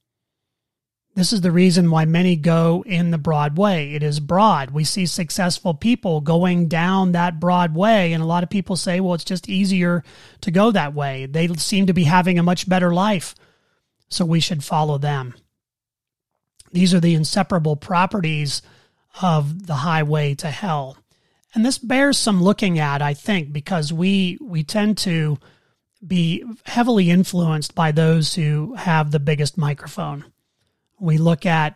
This 1.14 1.34
is 1.34 1.42
the 1.42 1.52
reason 1.52 1.92
why 1.92 2.06
many 2.06 2.38
go 2.38 2.86
in 2.88 3.12
the 3.12 3.18
broad 3.18 3.58
way. 3.58 3.94
It 3.94 4.02
is 4.02 4.22
broad. 4.22 4.72
We 4.72 4.86
see 4.86 5.06
successful 5.06 5.74
people 5.74 6.22
going 6.22 6.70
down 6.70 7.12
that 7.12 7.40
broad 7.40 7.76
way, 7.76 8.14
and 8.14 8.24
a 8.24 8.26
lot 8.26 8.44
of 8.44 8.50
people 8.50 8.78
say, 8.78 9.02
well, 9.02 9.14
it's 9.14 9.26
just 9.26 9.50
easier 9.50 10.06
to 10.40 10.52
go 10.52 10.72
that 10.72 10.94
way. 10.94 11.26
They 11.26 11.50
seem 11.50 11.88
to 11.88 11.94
be 11.94 12.06
having 12.06 12.40
a 12.40 12.44
much 12.44 12.68
better 12.68 12.94
life, 12.94 13.36
so 14.08 14.24
we 14.24 14.40
should 14.40 14.64
follow 14.64 14.98
them. 14.98 15.34
These 16.72 16.94
are 16.94 17.02
the 17.02 17.16
inseparable 17.16 17.76
properties 17.76 18.62
of 19.22 19.68
the 19.68 19.76
highway 19.76 20.34
to 20.36 20.50
hell. 20.50 20.98
And 21.54 21.66
this 21.66 21.78
bears 21.78 22.18
some 22.18 22.42
looking 22.42 22.80
at, 22.80 23.02
I 23.02 23.14
think, 23.14 23.52
because 23.52 23.92
we 23.92 24.38
we 24.40 24.64
tend 24.64 24.98
to 25.00 25.38
be 26.06 26.46
heavily 26.66 27.10
influenced 27.10 27.76
by 27.76 27.92
those 27.92 28.36
who 28.36 28.76
have 28.76 29.12
the 29.12 29.20
biggest 29.20 29.58
microphone 29.58 30.32
we 31.02 31.18
look 31.18 31.46
at 31.46 31.76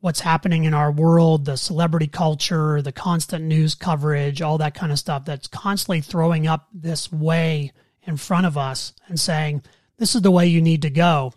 what's 0.00 0.20
happening 0.20 0.64
in 0.64 0.74
our 0.74 0.92
world, 0.92 1.44
the 1.44 1.56
celebrity 1.56 2.08
culture, 2.08 2.82
the 2.82 2.92
constant 2.92 3.44
news 3.44 3.74
coverage, 3.74 4.42
all 4.42 4.58
that 4.58 4.74
kind 4.74 4.92
of 4.92 4.98
stuff 4.98 5.24
that's 5.24 5.46
constantly 5.46 6.00
throwing 6.00 6.46
up 6.46 6.68
this 6.72 7.10
way 7.10 7.72
in 8.02 8.16
front 8.16 8.46
of 8.46 8.58
us 8.58 8.92
and 9.06 9.18
saying, 9.18 9.62
this 9.96 10.14
is 10.14 10.22
the 10.22 10.30
way 10.30 10.46
you 10.46 10.60
need 10.60 10.82
to 10.82 10.90
go. 10.90 11.32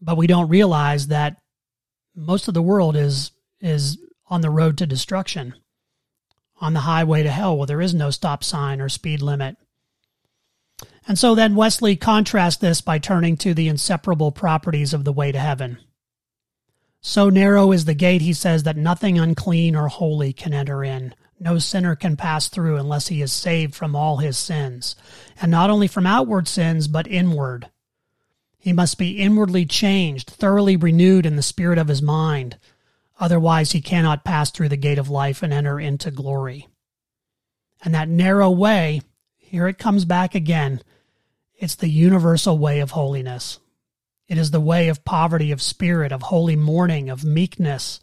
but 0.00 0.16
we 0.16 0.26
don't 0.26 0.48
realize 0.48 1.08
that 1.08 1.40
most 2.14 2.48
of 2.48 2.54
the 2.54 2.62
world 2.62 2.96
is 2.96 3.32
is 3.60 3.98
on 4.26 4.40
the 4.40 4.50
road 4.50 4.78
to 4.78 4.86
destruction, 4.86 5.54
on 6.60 6.74
the 6.74 6.80
highway 6.80 7.22
to 7.22 7.30
hell, 7.30 7.56
where 7.56 7.66
there 7.66 7.80
is 7.80 7.94
no 7.94 8.10
stop 8.10 8.44
sign 8.44 8.80
or 8.80 8.88
speed 8.88 9.22
limit. 9.22 9.56
And 11.06 11.18
so 11.18 11.34
then 11.34 11.56
Wesley 11.56 11.96
contrasts 11.96 12.60
this 12.60 12.80
by 12.80 12.98
turning 12.98 13.36
to 13.38 13.54
the 13.54 13.68
inseparable 13.68 14.30
properties 14.30 14.92
of 14.92 15.04
the 15.04 15.12
way 15.12 15.32
to 15.32 15.38
heaven. 15.38 15.78
So 17.08 17.30
narrow 17.30 17.72
is 17.72 17.86
the 17.86 17.94
gate, 17.94 18.20
he 18.20 18.34
says, 18.34 18.64
that 18.64 18.76
nothing 18.76 19.18
unclean 19.18 19.74
or 19.74 19.88
holy 19.88 20.34
can 20.34 20.52
enter 20.52 20.84
in. 20.84 21.14
No 21.40 21.58
sinner 21.58 21.96
can 21.96 22.18
pass 22.18 22.48
through 22.48 22.76
unless 22.76 23.08
he 23.08 23.22
is 23.22 23.32
saved 23.32 23.74
from 23.74 23.96
all 23.96 24.18
his 24.18 24.36
sins, 24.36 24.94
and 25.40 25.50
not 25.50 25.70
only 25.70 25.88
from 25.88 26.06
outward 26.06 26.46
sins, 26.46 26.86
but 26.86 27.06
inward. 27.06 27.70
He 28.58 28.74
must 28.74 28.98
be 28.98 29.12
inwardly 29.12 29.64
changed, 29.64 30.28
thoroughly 30.28 30.76
renewed 30.76 31.24
in 31.24 31.36
the 31.36 31.42
spirit 31.42 31.78
of 31.78 31.88
his 31.88 32.02
mind. 32.02 32.58
Otherwise, 33.18 33.72
he 33.72 33.80
cannot 33.80 34.22
pass 34.22 34.50
through 34.50 34.68
the 34.68 34.76
gate 34.76 34.98
of 34.98 35.08
life 35.08 35.42
and 35.42 35.50
enter 35.50 35.80
into 35.80 36.10
glory. 36.10 36.68
And 37.82 37.94
that 37.94 38.10
narrow 38.10 38.50
way, 38.50 39.00
here 39.38 39.66
it 39.66 39.78
comes 39.78 40.04
back 40.04 40.34
again. 40.34 40.82
It's 41.56 41.74
the 41.74 41.88
universal 41.88 42.58
way 42.58 42.80
of 42.80 42.90
holiness. 42.90 43.60
It 44.28 44.36
is 44.36 44.50
the 44.50 44.60
way 44.60 44.88
of 44.88 45.06
poverty 45.06 45.50
of 45.52 45.62
spirit, 45.62 46.12
of 46.12 46.20
holy 46.20 46.54
mourning, 46.54 47.08
of 47.08 47.24
meekness, 47.24 47.98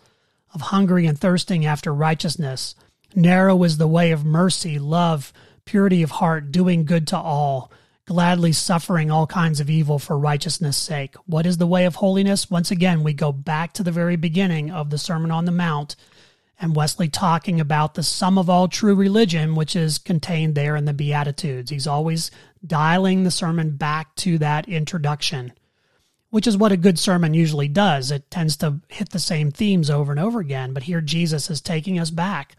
of 0.55 0.61
hungering 0.61 1.05
and 1.05 1.19
thirsting 1.19 1.67
after 1.67 1.93
righteousness. 1.93 2.73
Narrow 3.13 3.63
is 3.63 3.77
the 3.77 3.87
way 3.87 4.11
of 4.11 4.25
mercy, 4.25 4.79
love, 4.79 5.31
purity 5.65 6.01
of 6.01 6.11
heart, 6.11 6.51
doing 6.51 6.83
good 6.83 7.05
to 7.07 7.17
all, 7.17 7.71
gladly 8.05 8.51
suffering 8.51 9.11
all 9.11 9.27
kinds 9.27 9.59
of 9.59 9.69
evil 9.69 9.99
for 9.99 10.17
righteousness' 10.17 10.77
sake. 10.77 11.13
What 11.27 11.45
is 11.45 11.57
the 11.57 11.67
way 11.67 11.85
of 11.85 11.95
holiness? 11.95 12.49
Once 12.49 12.71
again, 12.71 13.03
we 13.03 13.13
go 13.13 13.31
back 13.31 13.73
to 13.73 13.83
the 13.83 13.91
very 13.91 14.15
beginning 14.15 14.71
of 14.71 14.89
the 14.89 14.97
Sermon 14.97 15.29
on 15.29 15.45
the 15.45 15.51
Mount 15.51 15.95
and 16.59 16.75
Wesley 16.75 17.07
talking 17.07 17.59
about 17.59 17.93
the 17.93 18.03
sum 18.03 18.39
of 18.39 18.49
all 18.49 18.67
true 18.67 18.95
religion, 18.95 19.53
which 19.53 19.75
is 19.75 19.99
contained 19.99 20.55
there 20.55 20.75
in 20.75 20.85
the 20.85 20.93
Beatitudes. 20.93 21.69
He's 21.69 21.85
always 21.85 22.31
dialing 22.65 23.23
the 23.23 23.31
sermon 23.31 23.77
back 23.77 24.15
to 24.15 24.39
that 24.39 24.67
introduction 24.67 25.53
which 26.35 26.47
is 26.47 26.57
what 26.57 26.73
a 26.73 26.75
good 26.75 26.99
sermon 26.99 27.33
usually 27.33 27.69
does. 27.69 28.11
It 28.11 28.29
tends 28.29 28.57
to 28.57 28.81
hit 28.89 29.11
the 29.11 29.19
same 29.19 29.51
themes 29.51 29.89
over 29.89 30.11
and 30.11 30.19
over 30.19 30.41
again. 30.41 30.73
But 30.73 30.83
here 30.83 30.99
Jesus 30.99 31.49
is 31.49 31.61
taking 31.61 31.97
us 31.97 32.09
back 32.09 32.57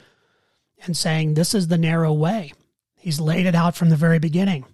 and 0.87 0.97
saying, 0.97 1.35
This 1.35 1.55
is 1.55 1.69
the 1.69 1.77
narrow 1.77 2.11
way. 2.15 2.55
He's 2.97 3.21
laid 3.21 3.45
it 3.45 3.55
out 3.55 3.77
from 3.77 3.91
the 3.91 3.95
very 3.97 4.19
beginning. 4.19 4.65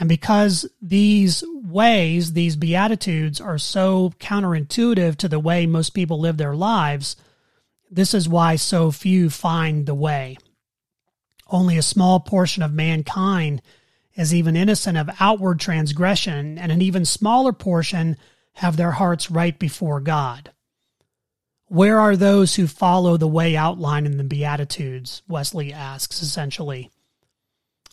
And 0.00 0.08
because 0.08 0.66
these 0.80 1.44
ways, 1.52 2.32
these 2.32 2.56
Beatitudes, 2.56 3.42
are 3.42 3.58
so 3.58 4.14
counterintuitive 4.18 5.16
to 5.16 5.28
the 5.28 5.38
way 5.38 5.66
most 5.66 5.90
people 5.90 6.18
live 6.18 6.38
their 6.38 6.56
lives, 6.56 7.14
this 7.90 8.14
is 8.14 8.26
why 8.26 8.56
so 8.56 8.90
few 8.90 9.28
find 9.28 9.84
the 9.84 9.94
way. 9.94 10.38
Only 11.46 11.76
a 11.76 11.82
small 11.82 12.20
portion 12.20 12.62
of 12.62 12.72
mankind 12.72 13.60
is 14.18 14.34
even 14.34 14.56
innocent 14.56 14.98
of 14.98 15.08
outward 15.20 15.60
transgression, 15.60 16.58
and 16.58 16.72
an 16.72 16.82
even 16.82 17.04
smaller 17.04 17.52
portion 17.52 18.16
have 18.54 18.76
their 18.76 18.90
hearts 18.90 19.30
right 19.30 19.56
before 19.56 20.00
God. 20.00 20.50
Where 21.68 22.00
are 22.00 22.16
those 22.16 22.56
who 22.56 22.66
follow 22.66 23.16
the 23.16 23.28
way 23.28 23.56
outlined 23.56 24.06
in 24.06 24.16
the 24.16 24.24
Beatitudes? 24.24 25.22
Wesley 25.28 25.72
asks 25.72 26.20
essentially. 26.20 26.90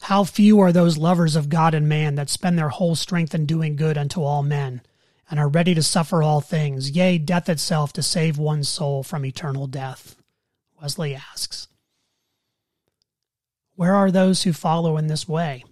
How 0.01 0.23
few 0.23 0.59
are 0.61 0.71
those 0.71 0.97
lovers 0.97 1.35
of 1.35 1.47
God 1.47 1.75
and 1.75 1.87
man 1.87 2.15
that 2.15 2.29
spend 2.29 2.57
their 2.57 2.69
whole 2.69 2.95
strength 2.95 3.35
in 3.35 3.45
doing 3.45 3.75
good 3.75 3.97
unto 3.97 4.23
all 4.23 4.41
men, 4.41 4.81
and 5.29 5.39
are 5.39 5.47
ready 5.47 5.75
to 5.75 5.83
suffer 5.83 6.23
all 6.23 6.41
things, 6.41 6.91
yea, 6.91 7.19
death 7.19 7.49
itself, 7.49 7.93
to 7.93 8.01
save 8.01 8.39
one's 8.39 8.67
soul 8.67 9.03
from 9.03 9.25
eternal 9.25 9.67
death? 9.67 10.15
Wesley 10.81 11.13
asks. 11.13 11.67
Where 13.75 13.93
are 13.93 14.09
those 14.09 14.41
who 14.43 14.53
follow 14.53 14.97
in 14.97 15.05
this 15.05 15.27
way? 15.27 15.63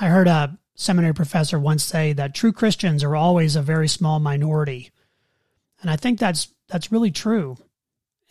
I 0.00 0.08
heard 0.08 0.28
a 0.28 0.58
seminary 0.74 1.12
professor 1.12 1.58
once 1.58 1.84
say 1.84 2.14
that 2.14 2.34
true 2.34 2.52
Christians 2.52 3.04
are 3.04 3.14
always 3.14 3.54
a 3.54 3.60
very 3.60 3.86
small 3.86 4.18
minority. 4.18 4.90
And 5.82 5.90
I 5.90 5.96
think 5.96 6.18
that's 6.18 6.48
that's 6.68 6.90
really 6.90 7.10
true. 7.10 7.58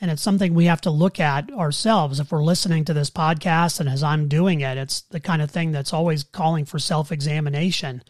And 0.02 0.10
it's 0.10 0.22
something 0.22 0.54
we 0.54 0.66
have 0.66 0.82
to 0.82 0.90
look 0.90 1.20
at 1.20 1.52
ourselves 1.52 2.20
if 2.20 2.32
we're 2.32 2.44
listening 2.44 2.86
to 2.86 2.94
this 2.94 3.12
podcast 3.12 3.80
and 3.80 3.88
as 3.88 4.02
I'm 4.02 4.28
doing 4.28 4.62
it, 4.62 4.78
it's 4.78 5.02
the 5.02 5.20
kind 5.20 5.42
of 5.44 5.52
thing 5.52 5.72
that's 5.72 5.94
always 5.94 6.24
calling 6.24 6.66
for 6.66 6.80
self-examination. 6.80 8.02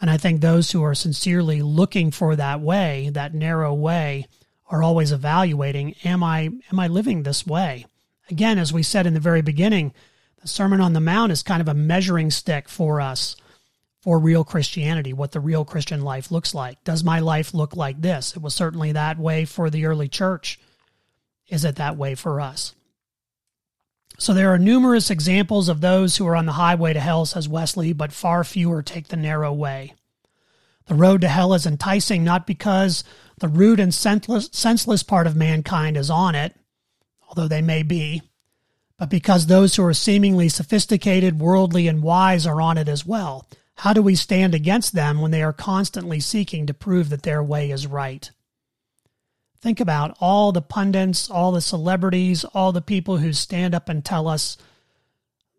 And 0.00 0.10
I 0.10 0.16
think 0.16 0.40
those 0.40 0.70
who 0.70 0.84
are 0.84 0.94
sincerely 0.94 1.60
looking 1.60 2.12
for 2.12 2.36
that 2.36 2.60
way, 2.60 3.10
that 3.14 3.34
narrow 3.34 3.74
way, 3.74 4.26
are 4.68 4.82
always 4.82 5.10
evaluating, 5.10 5.96
am 6.04 6.22
I 6.22 6.50
am 6.70 6.78
I 6.78 6.86
living 6.86 7.24
this 7.24 7.44
way? 7.44 7.86
Again, 8.30 8.58
as 8.58 8.72
we 8.72 8.84
said 8.84 9.08
in 9.08 9.14
the 9.14 9.20
very 9.20 9.42
beginning, 9.42 9.92
the 10.42 10.48
Sermon 10.48 10.80
on 10.80 10.92
the 10.92 11.00
Mount 11.00 11.32
is 11.32 11.42
kind 11.42 11.60
of 11.60 11.68
a 11.68 11.74
measuring 11.74 12.30
stick 12.30 12.68
for 12.68 13.00
us 13.00 13.36
for 14.00 14.18
real 14.18 14.42
Christianity, 14.42 15.12
what 15.12 15.30
the 15.30 15.40
real 15.40 15.64
Christian 15.64 16.02
life 16.02 16.32
looks 16.32 16.54
like. 16.54 16.82
Does 16.82 17.04
my 17.04 17.20
life 17.20 17.54
look 17.54 17.76
like 17.76 18.00
this? 18.00 18.34
It 18.34 18.42
was 18.42 18.52
certainly 18.52 18.92
that 18.92 19.18
way 19.18 19.44
for 19.44 19.70
the 19.70 19.86
early 19.86 20.08
church. 20.08 20.58
Is 21.48 21.64
it 21.64 21.76
that 21.76 21.96
way 21.96 22.16
for 22.16 22.40
us? 22.40 22.74
So 24.18 24.34
there 24.34 24.52
are 24.52 24.58
numerous 24.58 25.10
examples 25.10 25.68
of 25.68 25.80
those 25.80 26.16
who 26.16 26.26
are 26.26 26.36
on 26.36 26.46
the 26.46 26.52
highway 26.52 26.92
to 26.92 27.00
hell, 27.00 27.24
says 27.24 27.48
Wesley, 27.48 27.92
but 27.92 28.12
far 28.12 28.42
fewer 28.42 28.82
take 28.82 29.08
the 29.08 29.16
narrow 29.16 29.52
way. 29.52 29.94
The 30.86 30.94
road 30.94 31.20
to 31.20 31.28
hell 31.28 31.54
is 31.54 31.66
enticing 31.66 32.24
not 32.24 32.46
because 32.46 33.04
the 33.38 33.48
rude 33.48 33.78
and 33.80 33.94
senseless, 33.94 34.48
senseless 34.52 35.02
part 35.02 35.28
of 35.28 35.36
mankind 35.36 35.96
is 35.96 36.10
on 36.10 36.34
it, 36.34 36.54
although 37.28 37.48
they 37.48 37.62
may 37.62 37.82
be, 37.82 38.22
but 39.02 39.10
because 39.10 39.46
those 39.46 39.74
who 39.74 39.84
are 39.84 39.92
seemingly 39.92 40.48
sophisticated, 40.48 41.40
worldly, 41.40 41.88
and 41.88 42.04
wise 42.04 42.46
are 42.46 42.60
on 42.60 42.78
it 42.78 42.86
as 42.86 43.04
well. 43.04 43.48
How 43.74 43.92
do 43.92 44.00
we 44.00 44.14
stand 44.14 44.54
against 44.54 44.94
them 44.94 45.20
when 45.20 45.32
they 45.32 45.42
are 45.42 45.52
constantly 45.52 46.20
seeking 46.20 46.66
to 46.66 46.72
prove 46.72 47.08
that 47.08 47.24
their 47.24 47.42
way 47.42 47.72
is 47.72 47.84
right? 47.84 48.30
Think 49.60 49.80
about 49.80 50.16
all 50.20 50.52
the 50.52 50.62
pundits, 50.62 51.28
all 51.28 51.50
the 51.50 51.60
celebrities, 51.60 52.44
all 52.44 52.70
the 52.70 52.80
people 52.80 53.16
who 53.16 53.32
stand 53.32 53.74
up 53.74 53.88
and 53.88 54.04
tell 54.04 54.28
us 54.28 54.56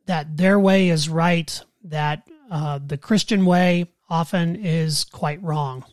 that 0.06 0.38
their 0.38 0.58
way 0.58 0.88
is 0.88 1.10
right, 1.10 1.62
that 1.84 2.26
uh, 2.50 2.80
the 2.80 2.98
Christian 2.98 3.46
way 3.46 3.92
often 4.10 4.56
is 4.56 5.04
quite 5.04 5.44
wrong. 5.44 5.84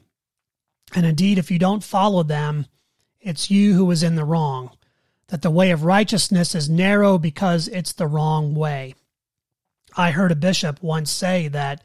And 0.94 1.04
indeed, 1.04 1.36
if 1.36 1.50
you 1.50 1.58
don't 1.58 1.82
follow 1.82 2.22
them, 2.22 2.66
it's 3.20 3.50
you 3.50 3.74
who 3.74 3.90
is 3.90 4.04
in 4.04 4.14
the 4.14 4.24
wrong 4.24 4.70
that 5.30 5.42
the 5.42 5.50
way 5.50 5.70
of 5.70 5.84
righteousness 5.84 6.54
is 6.54 6.68
narrow 6.68 7.16
because 7.16 7.68
it's 7.68 7.92
the 7.92 8.06
wrong 8.06 8.54
way. 8.54 8.94
I 9.96 10.10
heard 10.10 10.32
a 10.32 10.36
bishop 10.36 10.82
once 10.82 11.10
say 11.10 11.48
that 11.48 11.82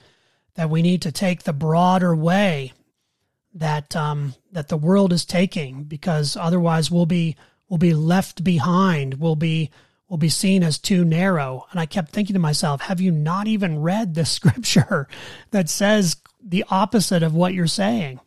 that 0.55 0.69
we 0.69 0.81
need 0.81 1.01
to 1.01 1.11
take 1.11 1.43
the 1.43 1.53
broader 1.53 2.15
way 2.15 2.71
that 3.53 3.95
um, 3.95 4.33
that 4.51 4.67
the 4.67 4.77
world 4.77 5.13
is 5.13 5.25
taking 5.25 5.83
because 5.83 6.35
otherwise 6.35 6.89
we'll 6.89 7.05
be 7.05 7.35
we'll 7.69 7.77
be 7.77 7.93
left 7.93 8.43
behind. 8.43 9.15
We'll 9.15 9.35
be 9.35 9.69
will 10.07 10.17
be 10.17 10.29
seen 10.29 10.63
as 10.63 10.77
too 10.77 11.03
narrow. 11.03 11.65
And 11.71 11.79
I 11.79 11.85
kept 11.85 12.11
thinking 12.11 12.35
to 12.35 12.39
myself, 12.39 12.81
have 12.81 13.01
you 13.01 13.11
not 13.11 13.47
even 13.47 13.81
read 13.81 14.13
the 14.13 14.25
scripture 14.25 15.07
that 15.51 15.69
says 15.69 16.17
the 16.43 16.65
opposite 16.69 17.23
of 17.23 17.33
what 17.33 17.53
you're 17.53 17.67
saying? 17.67 18.19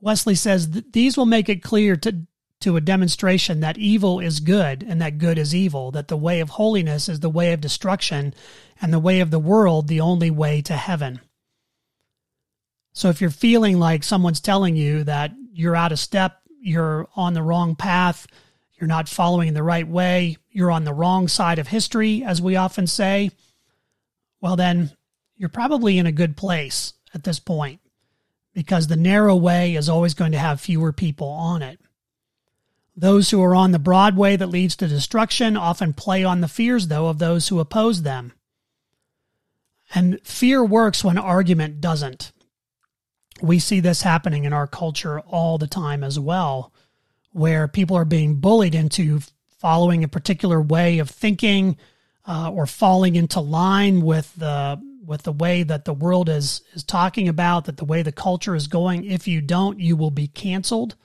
Wesley 0.00 0.34
says 0.34 0.70
these 0.70 1.16
will 1.16 1.26
make 1.26 1.48
it 1.48 1.62
clear 1.62 1.96
to 1.96 2.26
to 2.64 2.78
a 2.78 2.80
demonstration 2.80 3.60
that 3.60 3.76
evil 3.76 4.20
is 4.20 4.40
good 4.40 4.82
and 4.82 5.02
that 5.02 5.18
good 5.18 5.36
is 5.36 5.54
evil, 5.54 5.90
that 5.90 6.08
the 6.08 6.16
way 6.16 6.40
of 6.40 6.48
holiness 6.48 7.10
is 7.10 7.20
the 7.20 7.28
way 7.28 7.52
of 7.52 7.60
destruction, 7.60 8.32
and 8.80 8.90
the 8.90 8.98
way 8.98 9.20
of 9.20 9.30
the 9.30 9.38
world 9.38 9.86
the 9.86 10.00
only 10.00 10.30
way 10.30 10.62
to 10.62 10.72
heaven. 10.72 11.20
So 12.94 13.10
if 13.10 13.20
you're 13.20 13.28
feeling 13.28 13.78
like 13.78 14.02
someone's 14.02 14.40
telling 14.40 14.76
you 14.76 15.04
that 15.04 15.32
you're 15.52 15.76
out 15.76 15.92
of 15.92 15.98
step, 15.98 16.38
you're 16.58 17.06
on 17.14 17.34
the 17.34 17.42
wrong 17.42 17.76
path, 17.76 18.26
you're 18.80 18.88
not 18.88 19.10
following 19.10 19.52
the 19.52 19.62
right 19.62 19.86
way, 19.86 20.38
you're 20.50 20.70
on 20.70 20.84
the 20.84 20.94
wrong 20.94 21.28
side 21.28 21.58
of 21.58 21.68
history, 21.68 22.24
as 22.24 22.40
we 22.40 22.56
often 22.56 22.86
say, 22.86 23.30
well, 24.40 24.56
then 24.56 24.90
you're 25.36 25.50
probably 25.50 25.98
in 25.98 26.06
a 26.06 26.12
good 26.12 26.34
place 26.34 26.94
at 27.12 27.24
this 27.24 27.40
point 27.40 27.80
because 28.54 28.86
the 28.86 28.96
narrow 28.96 29.36
way 29.36 29.74
is 29.74 29.90
always 29.90 30.14
going 30.14 30.32
to 30.32 30.38
have 30.38 30.62
fewer 30.62 30.94
people 30.94 31.28
on 31.28 31.60
it. 31.60 31.78
Those 32.96 33.30
who 33.30 33.42
are 33.42 33.54
on 33.54 33.72
the 33.72 33.78
Broadway 33.78 34.36
that 34.36 34.46
leads 34.48 34.76
to 34.76 34.86
destruction 34.86 35.56
often 35.56 35.92
play 35.94 36.22
on 36.22 36.40
the 36.40 36.48
fears, 36.48 36.88
though, 36.88 37.08
of 37.08 37.18
those 37.18 37.48
who 37.48 37.58
oppose 37.58 38.02
them. 38.02 38.32
And 39.94 40.20
fear 40.24 40.64
works 40.64 41.02
when 41.02 41.18
argument 41.18 41.80
doesn't. 41.80 42.32
We 43.42 43.58
see 43.58 43.80
this 43.80 44.02
happening 44.02 44.44
in 44.44 44.52
our 44.52 44.66
culture 44.66 45.20
all 45.20 45.58
the 45.58 45.66
time 45.66 46.04
as 46.04 46.18
well, 46.20 46.72
where 47.32 47.66
people 47.66 47.96
are 47.96 48.04
being 48.04 48.36
bullied 48.36 48.74
into 48.74 49.20
following 49.58 50.04
a 50.04 50.08
particular 50.08 50.60
way 50.60 50.98
of 50.98 51.10
thinking 51.10 51.76
uh, 52.26 52.50
or 52.50 52.66
falling 52.66 53.16
into 53.16 53.40
line 53.40 54.02
with 54.02 54.34
the 54.36 54.80
with 55.04 55.22
the 55.22 55.32
way 55.32 55.62
that 55.62 55.84
the 55.84 55.92
world 55.92 56.28
is 56.28 56.62
is 56.72 56.82
talking 56.82 57.28
about 57.28 57.66
that 57.66 57.76
the 57.76 57.84
way 57.84 58.02
the 58.02 58.12
culture 58.12 58.54
is 58.54 58.66
going 58.66 59.04
if 59.04 59.28
you 59.28 59.40
don't 59.40 59.78
you 59.78 59.96
will 59.96 60.10
be 60.10 60.26
canceled 60.26 60.96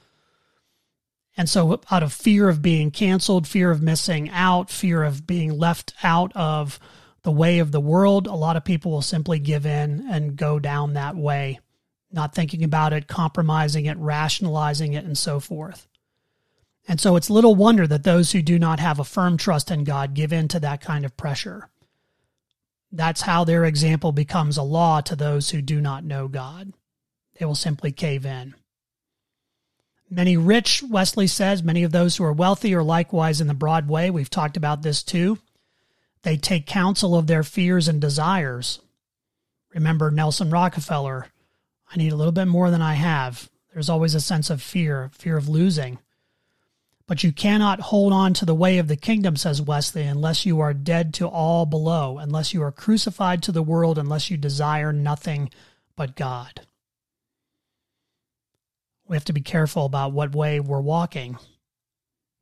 and 1.39 1.50
so 1.50 1.79
out 1.89 2.03
of 2.03 2.12
fear 2.12 2.50
of 2.50 2.62
being 2.62 2.91
canceled 2.91 3.48
fear 3.48 3.72
of 3.72 3.81
missing 3.81 4.29
out 4.29 4.69
fear 4.69 5.03
of 5.03 5.25
being 5.25 5.58
left 5.58 5.93
out 6.03 6.36
of 6.36 6.79
the 7.24 7.31
way 7.31 7.60
of 7.60 7.72
the 7.72 7.79
world 7.79 8.27
a 8.27 8.36
lot 8.36 8.58
of 8.58 8.65
people 8.65 8.91
will 8.91 9.01
simply 9.01 9.39
give 9.39 9.65
in 9.65 10.05
and 10.10 10.36
go 10.36 10.60
down 10.60 10.93
that 10.93 11.15
way 11.15 11.60
not 12.12 12.36
thinking 12.36 12.63
about 12.63 12.93
it 12.93 13.08
compromising 13.08 13.86
it 13.86 13.98
rationalizing 13.98 14.93
it 14.93 15.05
and 15.05 15.17
so 15.17 15.39
forth 15.39 15.88
and 16.89 17.00
so 17.00 17.15
it's 17.15 17.29
little 17.29 17.53
wonder 17.53 17.86
that 17.86 18.03
those 18.03 18.31
who 18.31 18.41
do 18.41 18.58
not 18.58 18.79
have 18.79 19.00
a 19.00 19.03
firm 19.03 19.38
trust 19.38 19.69
in 19.69 19.84
God 19.84 20.15
give 20.15 20.34
in 20.34 20.48
to 20.48 20.60
that 20.62 20.81
kind 20.81 21.05
of 21.05 21.15
pressure. 21.15 21.69
That's 22.91 23.22
how 23.22 23.43
their 23.43 23.63
example 23.63 24.12
becomes 24.12 24.58
a 24.58 24.63
law 24.63 25.00
to 25.01 25.15
those 25.15 25.51
who 25.51 25.62
do 25.62 25.79
not 25.79 26.03
know 26.03 26.27
God. 26.27 26.74
They 27.38 27.46
will 27.46 27.53
simply 27.53 27.91
cave 27.91 28.25
in. 28.25 28.55
Many 30.09 30.37
rich, 30.37 30.83
Wesley 30.83 31.27
says, 31.27 31.61
many 31.61 31.83
of 31.83 31.91
those 31.91 32.17
who 32.17 32.23
are 32.23 32.33
wealthy 32.33 32.73
are 32.73 32.83
likewise 32.83 33.41
in 33.41 33.47
the 33.47 33.53
broad 33.53 33.87
way. 33.87 34.09
We've 34.09 34.29
talked 34.29 34.57
about 34.57 34.81
this 34.81 35.03
too. 35.03 35.37
They 36.23 36.35
take 36.35 36.65
counsel 36.65 37.15
of 37.15 37.27
their 37.27 37.43
fears 37.43 37.87
and 37.87 38.01
desires. 38.01 38.79
Remember 39.73 40.09
Nelson 40.09 40.49
Rockefeller 40.49 41.27
I 41.91 41.97
need 41.97 42.11
a 42.11 42.15
little 42.15 42.31
bit 42.31 42.45
more 42.45 42.69
than 42.69 42.81
I 42.81 42.93
have. 42.93 43.49
There's 43.73 43.89
always 43.89 44.13
a 44.13 44.21
sense 44.21 44.49
of 44.49 44.61
fear, 44.61 45.09
fear 45.13 45.37
of 45.37 45.49
losing. 45.49 45.97
But 47.07 47.23
you 47.23 47.31
cannot 47.31 47.79
hold 47.79 48.13
on 48.13 48.35
to 48.35 48.45
the 48.45 48.53
way 48.53 48.77
of 48.77 48.87
the 48.87 48.95
kingdom, 48.95 49.35
says 49.35 49.61
Wesley, 49.61 50.03
unless 50.03 50.45
you 50.45 50.59
are 50.59 50.73
dead 50.73 51.15
to 51.15 51.27
all 51.27 51.65
below, 51.65 52.19
unless 52.19 52.53
you 52.53 52.61
are 52.61 52.71
crucified 52.71 53.41
to 53.43 53.51
the 53.51 53.63
world, 53.63 53.97
unless 53.97 54.29
you 54.29 54.37
desire 54.37 54.93
nothing 54.93 55.49
but 55.95 56.15
God. 56.15 56.61
We 59.09 59.17
have 59.17 59.25
to 59.25 59.33
be 59.33 59.41
careful 59.41 59.85
about 59.85 60.13
what 60.13 60.33
way 60.33 60.61
we're 60.61 60.79
walking. 60.79 61.37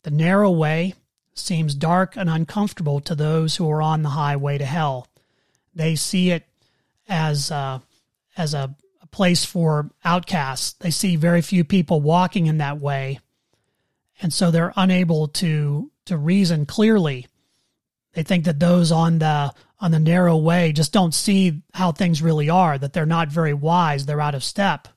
The 0.03 0.11
narrow 0.11 0.51
way 0.51 0.93
seems 1.33 1.73
dark 1.73 2.15
and 2.15 2.29
uncomfortable 2.29 2.99
to 3.01 3.15
those 3.15 3.55
who 3.55 3.67
are 3.71 3.81
on 3.81 4.03
the 4.03 4.09
highway 4.09 4.59
to 4.59 4.65
hell. 4.65 5.07
They 5.73 5.95
see 5.95 6.29
it 6.29 6.45
as 7.09 7.49
uh, 7.49 7.79
as 8.37 8.53
a, 8.53 8.75
a 9.01 9.07
place 9.07 9.43
for 9.43 9.89
outcasts. 10.05 10.73
They 10.73 10.91
see 10.91 11.15
very 11.15 11.41
few 11.41 11.63
people 11.63 12.01
walking 12.01 12.45
in 12.45 12.59
that 12.59 12.79
way 12.79 13.19
and 14.21 14.33
so 14.33 14.51
they're 14.51 14.73
unable 14.75 15.27
to 15.27 15.91
to 16.05 16.17
reason 16.17 16.65
clearly. 16.65 17.27
They 18.13 18.23
think 18.23 18.45
that 18.45 18.59
those 18.59 18.91
on 18.91 19.19
the 19.19 19.53
on 19.79 19.91
the 19.91 19.99
narrow 19.99 20.37
way 20.37 20.71
just 20.71 20.91
don't 20.91 21.13
see 21.13 21.61
how 21.73 21.91
things 21.91 22.21
really 22.21 22.49
are, 22.49 22.77
that 22.77 22.93
they're 22.93 23.05
not 23.05 23.29
very 23.29 23.53
wise, 23.53 24.05
they're 24.05 24.21
out 24.21 24.35
of 24.35 24.43
step. 24.43 24.87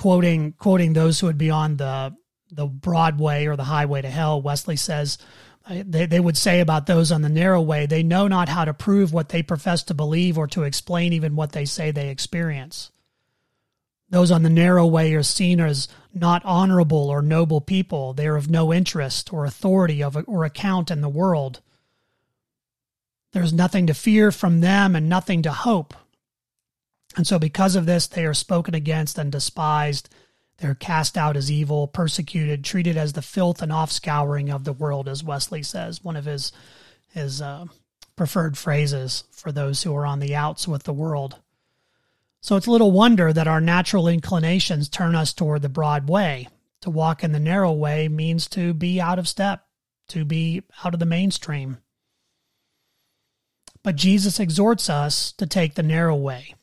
Quoting 0.00 0.52
quoting 0.52 0.94
those 0.94 1.20
who 1.20 1.26
would 1.26 1.36
be 1.36 1.50
on 1.50 1.76
the 1.76 2.16
the 2.50 2.66
broad 2.66 3.20
way 3.20 3.46
or 3.46 3.54
the 3.54 3.64
highway 3.64 4.00
to 4.00 4.08
hell, 4.08 4.40
Wesley 4.40 4.76
says 4.76 5.18
they, 5.68 6.06
they 6.06 6.20
would 6.20 6.38
say 6.38 6.60
about 6.60 6.86
those 6.86 7.12
on 7.12 7.20
the 7.20 7.28
narrow 7.28 7.60
way, 7.60 7.84
they 7.84 8.02
know 8.02 8.26
not 8.26 8.48
how 8.48 8.64
to 8.64 8.72
prove 8.72 9.12
what 9.12 9.28
they 9.28 9.42
profess 9.42 9.82
to 9.84 9.94
believe 9.94 10.38
or 10.38 10.46
to 10.48 10.62
explain 10.62 11.12
even 11.12 11.36
what 11.36 11.52
they 11.52 11.66
say 11.66 11.90
they 11.90 12.08
experience. 12.08 12.90
Those 14.08 14.30
on 14.30 14.42
the 14.42 14.50
narrow 14.50 14.86
way 14.86 15.14
are 15.14 15.22
seen 15.22 15.60
as 15.60 15.86
not 16.12 16.42
honorable 16.44 17.10
or 17.10 17.20
noble 17.20 17.60
people. 17.60 18.14
They 18.14 18.26
are 18.26 18.36
of 18.36 18.50
no 18.50 18.72
interest 18.72 19.32
or 19.32 19.44
authority 19.44 20.02
of, 20.02 20.16
or 20.26 20.44
account 20.44 20.90
in 20.90 21.02
the 21.02 21.10
world. 21.10 21.60
There's 23.32 23.52
nothing 23.52 23.86
to 23.86 23.94
fear 23.94 24.32
from 24.32 24.60
them 24.60 24.96
and 24.96 25.08
nothing 25.08 25.42
to 25.42 25.52
hope. 25.52 25.94
And 27.16 27.26
so, 27.26 27.38
because 27.38 27.74
of 27.76 27.86
this, 27.86 28.06
they 28.06 28.24
are 28.24 28.34
spoken 28.34 28.74
against 28.74 29.18
and 29.18 29.32
despised. 29.32 30.08
They're 30.58 30.74
cast 30.74 31.16
out 31.16 31.36
as 31.36 31.50
evil, 31.50 31.88
persecuted, 31.88 32.64
treated 32.64 32.96
as 32.96 33.14
the 33.14 33.22
filth 33.22 33.62
and 33.62 33.72
offscouring 33.72 34.54
of 34.54 34.64
the 34.64 34.72
world, 34.72 35.08
as 35.08 35.24
Wesley 35.24 35.62
says, 35.62 36.04
one 36.04 36.16
of 36.16 36.26
his, 36.26 36.52
his 37.08 37.40
uh, 37.40 37.66
preferred 38.14 38.58
phrases 38.58 39.24
for 39.30 39.50
those 39.50 39.82
who 39.82 39.96
are 39.96 40.06
on 40.06 40.20
the 40.20 40.36
outs 40.36 40.68
with 40.68 40.84
the 40.84 40.92
world. 40.92 41.36
So 42.42 42.56
it's 42.56 42.68
little 42.68 42.92
wonder 42.92 43.32
that 43.32 43.48
our 43.48 43.60
natural 43.60 44.08
inclinations 44.08 44.88
turn 44.88 45.14
us 45.14 45.32
toward 45.32 45.62
the 45.62 45.68
broad 45.68 46.08
way. 46.08 46.48
To 46.82 46.90
walk 46.90 47.22
in 47.24 47.32
the 47.32 47.40
narrow 47.40 47.72
way 47.72 48.08
means 48.08 48.46
to 48.48 48.72
be 48.72 49.00
out 49.00 49.18
of 49.18 49.28
step, 49.28 49.66
to 50.08 50.24
be 50.24 50.62
out 50.84 50.94
of 50.94 51.00
the 51.00 51.06
mainstream. 51.06 51.78
But 53.82 53.96
Jesus 53.96 54.40
exhorts 54.40 54.88
us 54.88 55.32
to 55.32 55.46
take 55.46 55.74
the 55.74 55.82
narrow 55.82 56.16
way. 56.16 56.54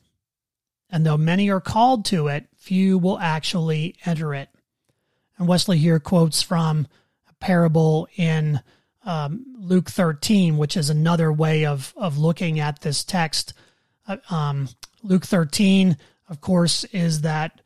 And 0.90 1.04
though 1.04 1.18
many 1.18 1.50
are 1.50 1.60
called 1.60 2.04
to 2.06 2.28
it, 2.28 2.46
few 2.56 2.98
will 2.98 3.18
actually 3.18 3.96
enter 4.06 4.34
it. 4.34 4.48
And 5.38 5.46
Wesley 5.46 5.78
here 5.78 6.00
quotes 6.00 6.42
from 6.42 6.86
a 7.28 7.34
parable 7.34 8.08
in 8.16 8.60
um, 9.04 9.44
Luke 9.58 9.90
13, 9.90 10.56
which 10.56 10.76
is 10.76 10.90
another 10.90 11.32
way 11.32 11.66
of, 11.66 11.92
of 11.96 12.18
looking 12.18 12.60
at 12.60 12.80
this 12.80 13.04
text. 13.04 13.54
Uh, 14.06 14.16
um, 14.30 14.68
Luke 15.02 15.24
13, 15.24 15.96
of 16.28 16.40
course, 16.40 16.84
is 16.84 17.22
that 17.22 17.60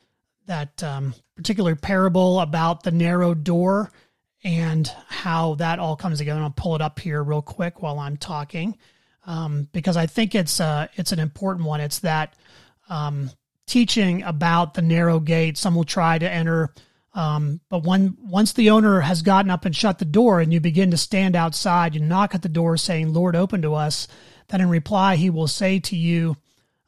that 0.46 0.82
um, 0.82 1.14
particular 1.36 1.76
parable 1.76 2.40
about 2.40 2.82
the 2.82 2.90
narrow 2.90 3.32
door 3.32 3.92
and 4.44 4.90
how 5.08 5.54
that 5.54 5.78
all 5.78 5.96
comes 5.96 6.18
together. 6.18 6.40
I'll 6.40 6.50
pull 6.50 6.74
it 6.74 6.82
up 6.82 6.98
here 6.98 7.22
real 7.22 7.42
quick 7.42 7.80
while 7.80 7.98
I'm 8.00 8.16
talking 8.16 8.76
um, 9.26 9.68
because 9.72 9.96
I 9.96 10.06
think 10.06 10.34
it's 10.34 10.60
uh, 10.60 10.88
it's 10.94 11.12
an 11.12 11.18
important 11.18 11.66
one. 11.66 11.80
It's 11.80 12.00
that 12.00 12.34
um, 12.92 13.30
teaching 13.66 14.22
about 14.22 14.74
the 14.74 14.82
narrow 14.82 15.18
gate. 15.18 15.56
Some 15.56 15.74
will 15.74 15.84
try 15.84 16.18
to 16.18 16.30
enter, 16.30 16.74
um, 17.14 17.60
but 17.70 17.84
when 17.84 18.16
once 18.20 18.52
the 18.52 18.70
owner 18.70 19.00
has 19.00 19.22
gotten 19.22 19.50
up 19.50 19.64
and 19.64 19.74
shut 19.74 19.98
the 19.98 20.04
door, 20.04 20.40
and 20.40 20.52
you 20.52 20.60
begin 20.60 20.90
to 20.90 20.96
stand 20.96 21.34
outside, 21.34 21.94
you 21.94 22.00
knock 22.00 22.34
at 22.34 22.42
the 22.42 22.48
door, 22.48 22.76
saying, 22.76 23.12
"Lord, 23.12 23.34
open 23.34 23.62
to 23.62 23.74
us." 23.74 24.06
Then 24.48 24.60
in 24.60 24.68
reply, 24.68 25.16
he 25.16 25.30
will 25.30 25.48
say 25.48 25.78
to 25.78 25.96
you, 25.96 26.36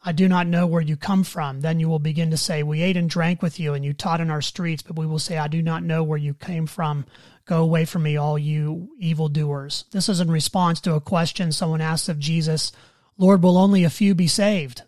I 0.07 0.13
do 0.13 0.29
not 0.29 0.47
know 0.47 0.67
where 0.67 0.83
you 0.83 0.99
come 0.99 1.25
from. 1.25 1.63
Then 1.63 1.81
you 1.81 1.89
will 1.89 1.99
begin 1.99 2.31
to 2.31 2.37
say, 2.37 2.63
We 2.63 2.83
ate 2.83 2.99
and 2.99 3.09
drank 3.09 3.41
with 3.41 3.59
you, 3.59 3.73
and 3.73 3.83
you 3.83 3.95
taught 3.95 4.21
in 4.21 4.31
our 4.31 4.43
streets. 4.43 4.83
But 4.83 4.99
we 4.99 5.07
will 5.07 5.19
say, 5.19 5.39
I 5.39 5.49
do 5.49 5.63
not 5.63 5.83
know 5.83 6.03
where 6.03 6.19
you 6.19 6.35
came 6.35 6.67
from. 6.67 7.07
Go 7.47 7.63
away 7.63 7.87
from 7.87 8.03
me, 8.03 8.19
all 8.19 8.39
you 8.39 8.91
evildoers. 8.99 9.87
This 9.93 10.11
is 10.11 10.21
in 10.21 10.31
response 10.31 10.83
to 10.83 10.95
a 10.95 11.01
question 11.01 11.53
someone 11.53 11.81
asked 11.81 12.11
of 12.11 12.19
Jesus 12.19 12.71
Lord, 13.17 13.43
will 13.43 13.57
only 13.57 13.85
a 13.85 13.91
few 13.91 14.15
be 14.15 14.27
saved? 14.27 14.83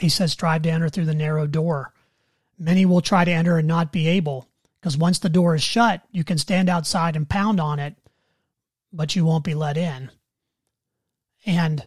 He 0.00 0.08
says, 0.08 0.32
Strive 0.32 0.62
to 0.62 0.70
enter 0.70 0.88
through 0.88 1.06
the 1.06 1.14
narrow 1.14 1.46
door. 1.46 1.92
Many 2.58 2.84
will 2.84 3.00
try 3.00 3.24
to 3.24 3.30
enter 3.30 3.58
and 3.58 3.68
not 3.68 3.92
be 3.92 4.08
able, 4.08 4.48
because 4.80 4.96
once 4.96 5.18
the 5.18 5.28
door 5.28 5.54
is 5.54 5.62
shut, 5.62 6.02
you 6.10 6.24
can 6.24 6.38
stand 6.38 6.68
outside 6.68 7.14
and 7.16 7.28
pound 7.28 7.60
on 7.60 7.78
it, 7.78 7.94
but 8.92 9.14
you 9.14 9.24
won't 9.24 9.44
be 9.44 9.54
let 9.54 9.76
in. 9.76 10.10
And 11.46 11.86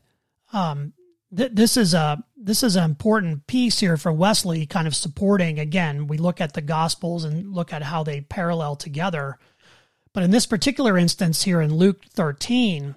um, 0.53 0.93
th- 1.35 1.51
this 1.53 1.77
is 1.77 1.93
a 1.93 2.23
this 2.37 2.63
is 2.63 2.75
an 2.75 2.83
important 2.83 3.47
piece 3.47 3.79
here 3.79 3.97
for 3.97 4.11
Wesley, 4.11 4.65
kind 4.65 4.87
of 4.87 4.95
supporting. 4.95 5.59
Again, 5.59 6.07
we 6.07 6.17
look 6.17 6.41
at 6.41 6.53
the 6.53 6.61
Gospels 6.61 7.23
and 7.23 7.53
look 7.53 7.71
at 7.73 7.83
how 7.83 8.03
they 8.03 8.21
parallel 8.21 8.75
together. 8.75 9.37
But 10.13 10.23
in 10.23 10.31
this 10.31 10.45
particular 10.45 10.97
instance 10.97 11.43
here 11.43 11.61
in 11.61 11.73
Luke 11.73 12.03
13, 12.09 12.95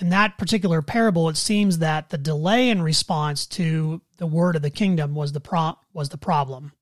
in 0.00 0.10
that 0.10 0.38
particular 0.38 0.80
parable, 0.80 1.28
it 1.28 1.36
seems 1.36 1.78
that 1.78 2.10
the 2.10 2.18
delay 2.18 2.70
in 2.70 2.82
response 2.82 3.46
to 3.46 4.00
the 4.18 4.26
word 4.26 4.56
of 4.56 4.62
the 4.62 4.70
kingdom 4.70 5.14
was 5.14 5.32
the 5.32 5.40
pro- 5.40 5.78
was 5.92 6.10
the 6.10 6.18
problem, 6.18 6.72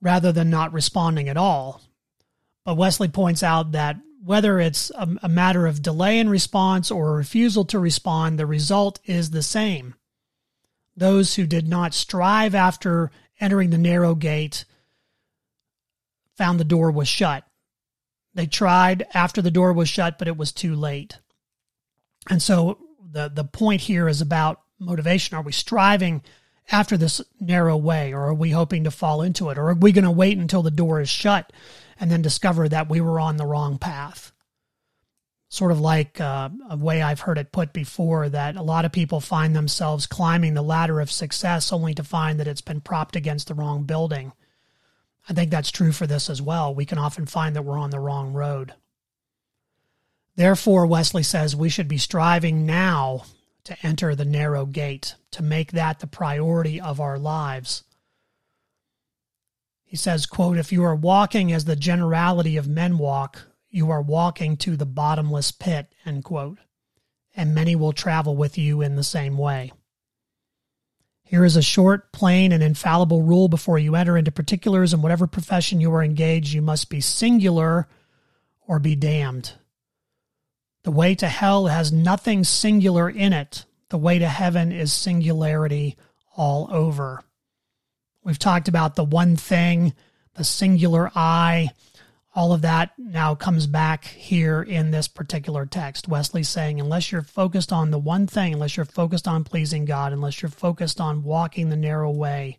rather 0.00 0.32
than 0.32 0.50
not 0.50 0.72
responding 0.72 1.28
at 1.28 1.36
all. 1.36 1.80
But 2.64 2.76
Wesley 2.76 3.08
points 3.08 3.42
out 3.42 3.72
that 3.72 3.96
whether 4.24 4.60
it's 4.60 4.90
a, 4.90 5.08
a 5.22 5.28
matter 5.28 5.66
of 5.66 5.82
delay 5.82 6.18
in 6.18 6.28
response 6.28 6.90
or 6.90 7.14
refusal 7.14 7.64
to 7.66 7.78
respond, 7.78 8.38
the 8.38 8.46
result 8.46 8.98
is 9.04 9.30
the 9.30 9.42
same. 9.42 9.94
Those 10.96 11.36
who 11.36 11.46
did 11.46 11.68
not 11.68 11.94
strive 11.94 12.54
after 12.54 13.10
entering 13.40 13.70
the 13.70 13.78
narrow 13.78 14.14
gate 14.14 14.64
found 16.36 16.58
the 16.60 16.64
door 16.64 16.90
was 16.90 17.08
shut. 17.08 17.44
They 18.34 18.46
tried 18.46 19.06
after 19.14 19.40
the 19.40 19.50
door 19.50 19.72
was 19.72 19.88
shut, 19.88 20.18
but 20.18 20.28
it 20.28 20.36
was 20.36 20.52
too 20.52 20.74
late. 20.74 21.18
And 22.30 22.40
so 22.40 22.78
the, 23.12 23.28
the 23.28 23.44
point 23.44 23.82
here 23.82 24.08
is 24.08 24.22
about 24.22 24.62
motivation. 24.78 25.36
Are 25.36 25.42
we 25.42 25.52
striving 25.52 26.22
after 26.72 26.96
this 26.96 27.20
narrow 27.40 27.76
way, 27.76 28.14
or 28.14 28.28
are 28.28 28.34
we 28.34 28.50
hoping 28.50 28.84
to 28.84 28.90
fall 28.90 29.20
into 29.20 29.50
it? 29.50 29.58
Or 29.58 29.68
are 29.68 29.74
we 29.74 29.92
going 29.92 30.04
to 30.04 30.10
wait 30.10 30.38
until 30.38 30.62
the 30.62 30.70
door 30.70 31.00
is 31.00 31.08
shut 31.10 31.52
and 32.00 32.10
then 32.10 32.22
discover 32.22 32.68
that 32.68 32.88
we 32.88 33.00
were 33.00 33.20
on 33.20 33.36
the 33.36 33.46
wrong 33.46 33.78
path. 33.78 34.32
Sort 35.50 35.70
of 35.70 35.80
like 35.80 36.20
uh, 36.20 36.48
a 36.70 36.76
way 36.76 37.02
I've 37.02 37.20
heard 37.20 37.36
it 37.36 37.52
put 37.52 37.72
before 37.72 38.28
that 38.30 38.56
a 38.56 38.62
lot 38.62 38.84
of 38.84 38.92
people 38.92 39.20
find 39.20 39.54
themselves 39.54 40.06
climbing 40.06 40.54
the 40.54 40.62
ladder 40.62 41.00
of 41.00 41.10
success 41.10 41.72
only 41.72 41.92
to 41.94 42.04
find 42.04 42.40
that 42.40 42.48
it's 42.48 42.62
been 42.62 42.80
propped 42.80 43.16
against 43.16 43.48
the 43.48 43.54
wrong 43.54 43.82
building. 43.84 44.32
I 45.28 45.34
think 45.34 45.50
that's 45.50 45.70
true 45.70 45.92
for 45.92 46.06
this 46.06 46.30
as 46.30 46.40
well. 46.40 46.74
We 46.74 46.86
can 46.86 46.98
often 46.98 47.26
find 47.26 47.54
that 47.54 47.62
we're 47.62 47.78
on 47.78 47.90
the 47.90 48.00
wrong 48.00 48.32
road. 48.32 48.74
Therefore, 50.40 50.86
Wesley 50.86 51.22
says 51.22 51.54
we 51.54 51.68
should 51.68 51.86
be 51.86 51.98
striving 51.98 52.64
now 52.64 53.24
to 53.64 53.76
enter 53.82 54.14
the 54.14 54.24
narrow 54.24 54.64
gate, 54.64 55.14
to 55.32 55.42
make 55.42 55.72
that 55.72 55.98
the 55.98 56.06
priority 56.06 56.80
of 56.80 56.98
our 56.98 57.18
lives. 57.18 57.84
He 59.84 59.98
says, 59.98 60.24
quote, 60.24 60.56
if 60.56 60.72
you 60.72 60.82
are 60.82 60.96
walking 60.96 61.52
as 61.52 61.66
the 61.66 61.76
generality 61.76 62.56
of 62.56 62.66
men 62.66 62.96
walk, 62.96 63.48
you 63.68 63.90
are 63.90 64.00
walking 64.00 64.56
to 64.56 64.78
the 64.78 64.86
bottomless 64.86 65.52
pit, 65.52 65.92
end 66.06 66.24
quote. 66.24 66.56
And 67.36 67.54
many 67.54 67.76
will 67.76 67.92
travel 67.92 68.34
with 68.34 68.56
you 68.56 68.80
in 68.80 68.96
the 68.96 69.04
same 69.04 69.36
way. 69.36 69.74
Here 71.22 71.44
is 71.44 71.56
a 71.56 71.60
short, 71.60 72.12
plain, 72.12 72.50
and 72.50 72.62
infallible 72.62 73.20
rule 73.20 73.48
before 73.48 73.78
you 73.78 73.94
enter 73.94 74.16
into 74.16 74.32
particulars 74.32 74.94
in 74.94 75.02
whatever 75.02 75.26
profession 75.26 75.82
you 75.82 75.92
are 75.92 76.02
engaged. 76.02 76.54
You 76.54 76.62
must 76.62 76.88
be 76.88 77.02
singular 77.02 77.88
or 78.66 78.78
be 78.78 78.96
damned. 78.96 79.52
The 80.82 80.90
way 80.90 81.14
to 81.16 81.28
hell 81.28 81.66
has 81.66 81.92
nothing 81.92 82.44
singular 82.44 83.08
in 83.08 83.32
it. 83.32 83.64
The 83.90 83.98
way 83.98 84.18
to 84.18 84.28
heaven 84.28 84.72
is 84.72 84.92
singularity 84.92 85.96
all 86.36 86.68
over. 86.70 87.22
We've 88.22 88.38
talked 88.38 88.68
about 88.68 88.96
the 88.96 89.04
one 89.04 89.36
thing, 89.36 89.94
the 90.34 90.44
singular 90.44 91.10
I, 91.14 91.70
all 92.32 92.52
of 92.52 92.62
that 92.62 92.92
now 92.96 93.34
comes 93.34 93.66
back 93.66 94.04
here 94.04 94.62
in 94.62 94.92
this 94.92 95.08
particular 95.08 95.66
text. 95.66 96.06
Wesley 96.06 96.44
saying, 96.44 96.80
unless 96.80 97.10
you're 97.10 97.22
focused 97.22 97.72
on 97.72 97.90
the 97.90 97.98
one 97.98 98.28
thing, 98.28 98.54
unless 98.54 98.76
you're 98.76 98.86
focused 98.86 99.26
on 99.26 99.42
pleasing 99.42 99.84
God, 99.84 100.12
unless 100.12 100.40
you're 100.40 100.50
focused 100.50 101.00
on 101.00 101.24
walking 101.24 101.68
the 101.68 101.76
narrow 101.76 102.10
way, 102.10 102.58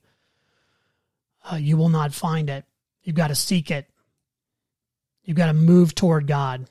uh, 1.49 1.55
you 1.55 1.77
will 1.77 1.89
not 1.89 2.13
find 2.13 2.49
it. 2.49 2.65
You've 3.01 3.15
got 3.15 3.29
to 3.29 3.36
seek 3.36 3.71
it. 3.71 3.89
You've 5.23 5.38
got 5.38 5.47
to 5.47 5.53
move 5.53 5.95
toward 5.95 6.27
God. 6.27 6.67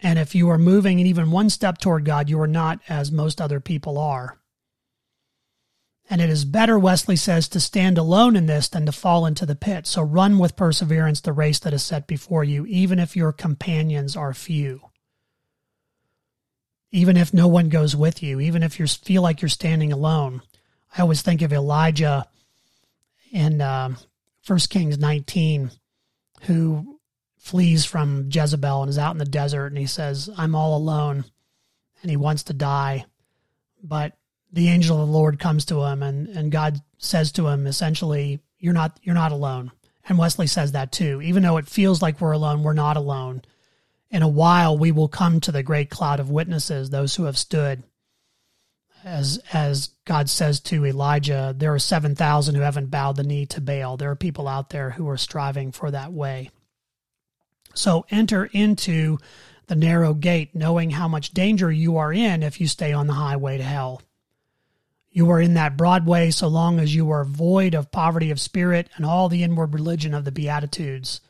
And 0.00 0.18
if 0.18 0.34
you 0.34 0.48
are 0.50 0.58
moving 0.58 0.98
even 0.98 1.30
one 1.30 1.50
step 1.50 1.78
toward 1.78 2.04
God, 2.04 2.28
you 2.28 2.40
are 2.40 2.46
not 2.46 2.80
as 2.88 3.10
most 3.10 3.40
other 3.40 3.60
people 3.60 3.98
are. 3.98 4.38
And 6.08 6.20
it 6.20 6.30
is 6.30 6.44
better, 6.44 6.78
Wesley 6.78 7.16
says, 7.16 7.48
to 7.48 7.60
stand 7.60 7.98
alone 7.98 8.36
in 8.36 8.46
this 8.46 8.68
than 8.68 8.86
to 8.86 8.92
fall 8.92 9.26
into 9.26 9.44
the 9.44 9.56
pit. 9.56 9.86
So 9.86 10.02
run 10.02 10.38
with 10.38 10.54
perseverance 10.54 11.20
the 11.20 11.32
race 11.32 11.58
that 11.60 11.72
is 11.72 11.82
set 11.82 12.06
before 12.06 12.44
you, 12.44 12.64
even 12.66 12.98
if 12.98 13.16
your 13.16 13.32
companions 13.32 14.16
are 14.16 14.32
few. 14.32 14.82
Even 16.92 17.16
if 17.16 17.34
no 17.34 17.48
one 17.48 17.68
goes 17.68 17.96
with 17.96 18.22
you, 18.22 18.38
even 18.38 18.62
if 18.62 18.78
you 18.78 18.86
feel 18.86 19.22
like 19.22 19.42
you're 19.42 19.48
standing 19.48 19.92
alone. 19.92 20.42
I 20.96 21.02
always 21.02 21.22
think 21.22 21.42
of 21.42 21.52
Elijah 21.52 22.26
in 23.32 23.60
uh, 23.60 23.96
1 24.46 24.58
Kings 24.70 24.98
19, 24.98 25.72
who 26.42 26.95
flees 27.46 27.84
from 27.84 28.28
Jezebel 28.28 28.82
and 28.82 28.90
is 28.90 28.98
out 28.98 29.12
in 29.12 29.18
the 29.18 29.24
desert, 29.24 29.68
and 29.68 29.78
he 29.78 29.86
says, 29.86 30.28
I'm 30.36 30.56
all 30.56 30.76
alone, 30.76 31.24
and 32.02 32.10
he 32.10 32.16
wants 32.16 32.42
to 32.44 32.52
die. 32.52 33.06
But 33.80 34.14
the 34.52 34.68
angel 34.68 35.00
of 35.00 35.06
the 35.06 35.12
Lord 35.12 35.38
comes 35.38 35.64
to 35.66 35.82
him 35.84 36.02
and, 36.02 36.28
and 36.28 36.50
God 36.50 36.80
says 36.98 37.30
to 37.32 37.46
him 37.46 37.66
essentially, 37.66 38.40
You're 38.58 38.72
not 38.72 38.98
you're 39.02 39.14
not 39.14 39.32
alone. 39.32 39.70
And 40.08 40.18
Wesley 40.18 40.46
says 40.46 40.72
that 40.72 40.90
too. 40.90 41.20
Even 41.22 41.42
though 41.42 41.56
it 41.56 41.68
feels 41.68 42.02
like 42.02 42.20
we're 42.20 42.32
alone, 42.32 42.62
we're 42.62 42.72
not 42.72 42.96
alone. 42.96 43.42
In 44.10 44.22
a 44.22 44.28
while 44.28 44.76
we 44.76 44.92
will 44.92 45.08
come 45.08 45.40
to 45.40 45.52
the 45.52 45.62
great 45.62 45.90
cloud 45.90 46.20
of 46.20 46.30
witnesses, 46.30 46.90
those 46.90 47.14
who 47.14 47.24
have 47.24 47.38
stood. 47.38 47.84
As 49.04 49.40
as 49.52 49.90
God 50.04 50.28
says 50.28 50.58
to 50.60 50.84
Elijah, 50.84 51.54
there 51.56 51.74
are 51.74 51.78
seven 51.78 52.16
thousand 52.16 52.56
who 52.56 52.62
haven't 52.62 52.90
bowed 52.90 53.16
the 53.16 53.22
knee 53.22 53.46
to 53.46 53.60
Baal. 53.60 53.96
There 53.96 54.10
are 54.10 54.16
people 54.16 54.48
out 54.48 54.70
there 54.70 54.90
who 54.90 55.08
are 55.08 55.16
striving 55.16 55.70
for 55.70 55.92
that 55.92 56.12
way. 56.12 56.50
So 57.76 58.06
enter 58.10 58.46
into 58.46 59.18
the 59.66 59.76
narrow 59.76 60.14
gate, 60.14 60.54
knowing 60.54 60.90
how 60.90 61.08
much 61.08 61.32
danger 61.32 61.70
you 61.70 61.96
are 61.96 62.12
in 62.12 62.42
if 62.42 62.60
you 62.60 62.68
stay 62.68 62.92
on 62.92 63.06
the 63.06 63.14
highway 63.14 63.58
to 63.58 63.64
hell. 63.64 64.02
You 65.10 65.30
are 65.30 65.40
in 65.40 65.54
that 65.54 65.76
broad 65.76 66.06
way 66.06 66.30
so 66.30 66.46
long 66.46 66.78
as 66.78 66.94
you 66.94 67.10
are 67.10 67.24
void 67.24 67.74
of 67.74 67.90
poverty 67.90 68.30
of 68.30 68.40
spirit 68.40 68.88
and 68.96 69.04
all 69.04 69.28
the 69.28 69.42
inward 69.42 69.72
religion 69.72 70.14
of 70.14 70.24
the 70.24 70.32
Beatitudes, 70.32 71.20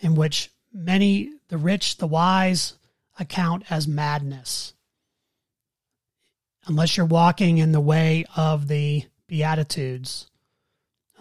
in 0.00 0.14
which 0.14 0.50
many, 0.72 1.32
the 1.48 1.58
rich, 1.58 1.98
the 1.98 2.06
wise, 2.06 2.74
account 3.18 3.64
as 3.70 3.86
madness. 3.86 4.72
Unless 6.66 6.96
you're 6.96 7.06
walking 7.06 7.58
in 7.58 7.72
the 7.72 7.80
way 7.80 8.24
of 8.36 8.68
the 8.68 9.04
Beatitudes, 9.26 10.26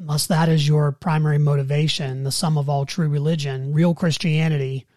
unless 0.02 0.26
that 0.26 0.50
is 0.50 0.68
your 0.68 0.92
primary 0.92 1.38
motivation, 1.38 2.24
the 2.24 2.32
sum 2.32 2.58
of 2.58 2.68
all 2.68 2.86
true 2.86 3.08
religion, 3.08 3.72
real 3.72 3.94
Christianity, 3.94 4.88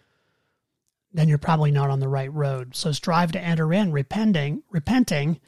then 1.13 1.29
you're 1.29 1.37
probably 1.37 1.69
not 1.69 1.91
on 1.91 1.99
the 1.99 2.07
right 2.07 2.33
road. 2.33 2.75
So 2.75 2.91
strive 2.91 3.31
to 3.33 3.39
enter 3.39 3.71
in, 3.71 3.91
repenting, 3.91 4.63
repenting 4.71 5.39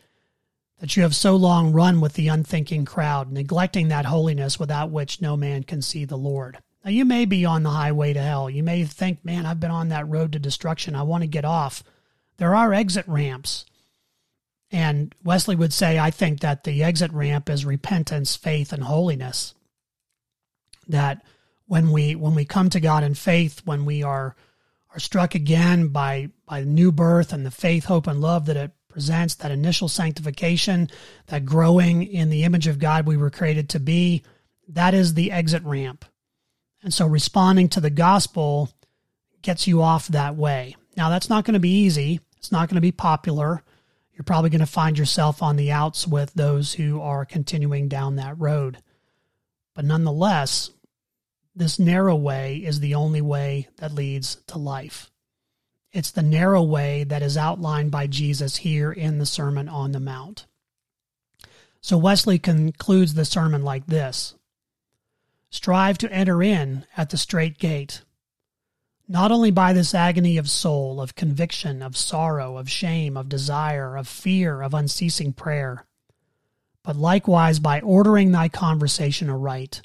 that 0.80 0.96
you 0.96 1.02
have 1.02 1.16
so 1.16 1.36
long 1.36 1.74
run 1.74 2.00
with 2.00 2.14
the 2.14 2.28
unthinking 2.28 2.86
crowd, 2.86 3.32
neglecting 3.32 3.88
that 3.88 4.06
holiness 4.06 4.60
without 4.60 4.92
which 4.92 5.22
no 5.22 5.36
man 5.36 5.64
can 5.64 5.82
see 5.82 6.06
the 6.06 6.18
Lord. 6.18 6.60
Now, 6.86 6.92
you 6.92 7.04
may 7.04 7.26
be 7.26 7.44
on 7.44 7.64
the 7.64 7.72
highway 7.72 8.14
to 8.14 8.22
hell. 8.22 8.52
You 8.52 8.62
may 8.62 8.84
think, 8.86 9.26
man, 9.26 9.48
I've 9.48 9.60
been 9.60 9.72
on 9.72 9.90
that 9.90 10.08
road 10.08 10.34
to 10.34 10.40
destruction. 10.40 10.96
I 10.96 11.02
want 11.02 11.24
to 11.24 11.28
get 11.28 11.46
off. 11.46 11.84
There 12.38 12.56
are 12.56 12.74
exit 12.74 13.08
ramps. 13.08 13.66
And 14.72 15.16
Wesley 15.24 15.56
would 15.56 15.74
say, 15.74 15.98
I 15.98 16.12
think 16.12 16.42
that 16.42 16.64
the 16.64 16.84
exit 16.84 17.12
ramp 17.12 17.50
is 17.50 17.66
repentance, 17.66 18.36
faith, 18.36 18.74
and 18.74 18.84
holiness. 18.84 19.54
That 20.88 21.24
when 21.68 21.92
we 21.92 22.16
when 22.16 22.36
we 22.36 22.46
come 22.46 22.70
to 22.70 22.80
God 22.80 23.04
in 23.04 23.14
faith, 23.14 23.62
when 23.66 23.86
we 23.86 24.04
are 24.04 24.36
are 24.94 25.00
struck 25.00 25.36
again 25.36 25.90
by 25.90 26.30
by 26.46 26.64
new 26.64 26.92
birth 26.92 27.34
and 27.34 27.46
the 27.46 27.52
faith, 27.52 27.86
hope, 27.86 28.08
and 28.08 28.22
love 28.22 28.46
that 28.46 28.58
it 28.58 28.72
presents, 28.90 29.36
that 29.36 29.52
initial 29.52 29.88
sanctification, 29.88 30.90
that 31.28 31.46
growing 31.46 32.04
in 32.04 32.30
the 32.30 32.44
image 32.44 32.68
of 32.68 32.80
God 32.80 33.06
we 33.06 33.18
were 33.18 33.30
created 33.30 33.70
to 33.70 33.80
be, 33.80 34.24
that 34.68 34.94
is 34.94 35.14
the 35.14 35.32
exit 35.32 35.64
ramp. 35.64 36.04
And 36.82 36.94
so 36.94 37.06
responding 37.06 37.70
to 37.70 37.82
the 37.82 37.90
gospel 37.90 38.70
gets 39.42 39.68
you 39.68 39.82
off 39.82 40.08
that 40.08 40.36
way. 40.36 40.76
Now, 40.96 41.10
that's 41.10 41.30
not 41.30 41.46
going 41.46 41.54
to 41.54 41.60
be 41.60 41.84
easy. 41.84 42.20
It's 42.38 42.52
not 42.52 42.70
going 42.70 42.76
to 42.76 42.82
be 42.82 42.92
popular. 42.92 43.64
You're 44.18 44.24
probably 44.24 44.50
going 44.50 44.62
to 44.62 44.66
find 44.66 44.98
yourself 44.98 45.44
on 45.44 45.58
the 45.58 45.72
outs 45.72 46.08
with 46.08 46.34
those 46.34 46.74
who 46.74 47.00
are 47.00 47.24
continuing 47.24 47.88
down 47.88 48.16
that 48.16 48.40
road. 48.40 48.80
But 49.76 49.86
nonetheless, 49.86 50.72
this 51.56 51.78
narrow 51.78 52.16
way 52.16 52.58
is 52.58 52.80
the 52.80 52.96
only 52.96 53.22
way 53.22 53.68
that 53.78 53.94
leads 53.94 54.38
to 54.48 54.58
life. 54.58 55.12
It's 55.94 56.10
the 56.10 56.24
narrow 56.24 56.64
way 56.64 57.04
that 57.04 57.22
is 57.22 57.38
outlined 57.38 57.92
by 57.92 58.08
Jesus 58.08 58.56
here 58.56 58.92
in 58.92 59.20
the 59.20 59.26
Sermon 59.28 59.70
on 59.70 59.92
the 59.92 60.00
Mount. 60.00 60.48
So 61.80 61.96
Wesley 61.96 62.40
concludes 62.40 63.14
the 63.14 63.24
sermon 63.24 63.64
like 63.64 63.86
this 63.86 64.34
Strive 65.52 66.00
to 66.00 66.12
enter 66.12 66.42
in 66.42 66.88
at 66.98 67.12
the 67.12 67.18
strait 67.18 67.60
gate, 67.60 68.02
not 69.08 69.32
only 69.32 69.52
by 69.52 69.74
this 69.74 69.94
agony 69.94 70.38
of 70.38 70.50
soul, 70.50 71.00
of 71.00 71.16
conviction, 71.16 71.82
of 71.82 71.96
sorrow, 71.96 72.58
of 72.58 72.70
shame, 72.70 73.16
of 73.16 73.30
desire, 73.30 73.96
of 73.96 74.08
fear, 74.08 74.62
of 74.62 74.74
unceasing 74.74 75.34
prayer, 75.34 75.86
but 76.84 76.96
likewise 76.96 77.60
by 77.60 77.80
ordering 77.82 78.32
thy 78.32 78.50
conversation 78.50 79.30
aright, 79.30 79.82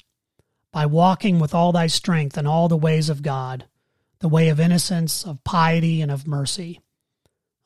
by 0.71 0.85
walking 0.85 1.39
with 1.39 1.53
all 1.53 1.71
thy 1.71 1.87
strength 1.87 2.37
in 2.37 2.47
all 2.47 2.67
the 2.67 2.77
ways 2.77 3.09
of 3.09 3.21
God 3.21 3.65
the 4.23 4.29
way 4.29 4.47
of 4.47 4.57
innocence, 4.57 5.25
of 5.25 5.43
piety, 5.43 6.01
and 6.01 6.09
of 6.09 6.25
mercy. 6.25 6.79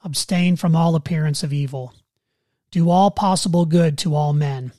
Abstain 0.04 0.56
from 0.56 0.76
all 0.76 0.96
appearance 0.96 1.44
of 1.44 1.54
evil. 1.54 1.94
Do 2.72 2.90
all 2.90 3.12
possible 3.12 3.68
good 3.68 3.96
to 4.00 4.16
all 4.16 4.34
men. 4.34 4.72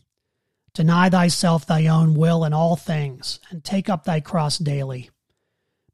Deny 0.75 1.09
thyself 1.09 1.64
thy 1.64 1.87
own 1.87 2.14
will 2.14 2.45
in 2.45 2.53
all 2.53 2.75
things, 2.75 3.38
and 3.49 3.62
take 3.62 3.88
up 3.88 4.03
thy 4.03 4.19
cross 4.19 4.59
daily. 4.59 5.09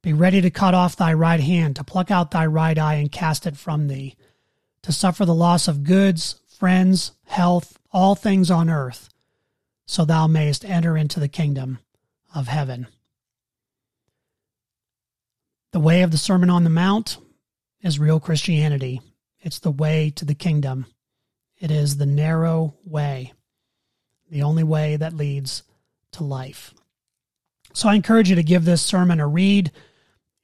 Be 0.04 0.12
ready 0.12 0.42
to 0.42 0.50
cut 0.50 0.74
off 0.74 0.96
thy 0.96 1.14
right 1.14 1.40
hand, 1.40 1.76
to 1.76 1.82
pluck 1.82 2.10
out 2.10 2.30
thy 2.30 2.44
right 2.44 2.78
eye 2.78 2.96
and 2.96 3.10
cast 3.10 3.46
it 3.46 3.56
from 3.56 3.88
thee, 3.88 4.16
to 4.82 4.92
suffer 4.92 5.24
the 5.24 5.34
loss 5.34 5.66
of 5.66 5.82
goods, 5.82 6.42
friends, 6.46 7.12
health, 7.24 7.78
all 7.90 8.14
things 8.14 8.50
on 8.50 8.68
earth, 8.68 9.08
so 9.86 10.04
thou 10.04 10.26
mayest 10.26 10.62
enter 10.62 10.94
into 10.94 11.18
the 11.18 11.26
kingdom 11.26 11.78
of 12.34 12.48
heaven. 12.48 12.86
The 15.72 15.80
way 15.80 16.02
of 16.02 16.10
the 16.10 16.18
Sermon 16.18 16.50
on 16.50 16.64
the 16.64 16.70
Mount 16.70 17.16
is 17.80 17.98
real 17.98 18.20
Christianity. 18.20 19.00
It's 19.40 19.58
the 19.58 19.70
way 19.70 20.10
to 20.16 20.26
the 20.26 20.34
kingdom. 20.34 20.84
It 21.58 21.70
is 21.70 21.96
the 21.96 22.04
narrow 22.04 22.74
way, 22.84 23.32
the 24.30 24.42
only 24.42 24.64
way 24.64 24.96
that 24.96 25.16
leads 25.16 25.62
to 26.12 26.24
life. 26.24 26.74
So 27.72 27.88
I 27.88 27.94
encourage 27.94 28.28
you 28.28 28.36
to 28.36 28.42
give 28.42 28.66
this 28.66 28.82
sermon 28.82 29.18
a 29.18 29.26
read. 29.26 29.72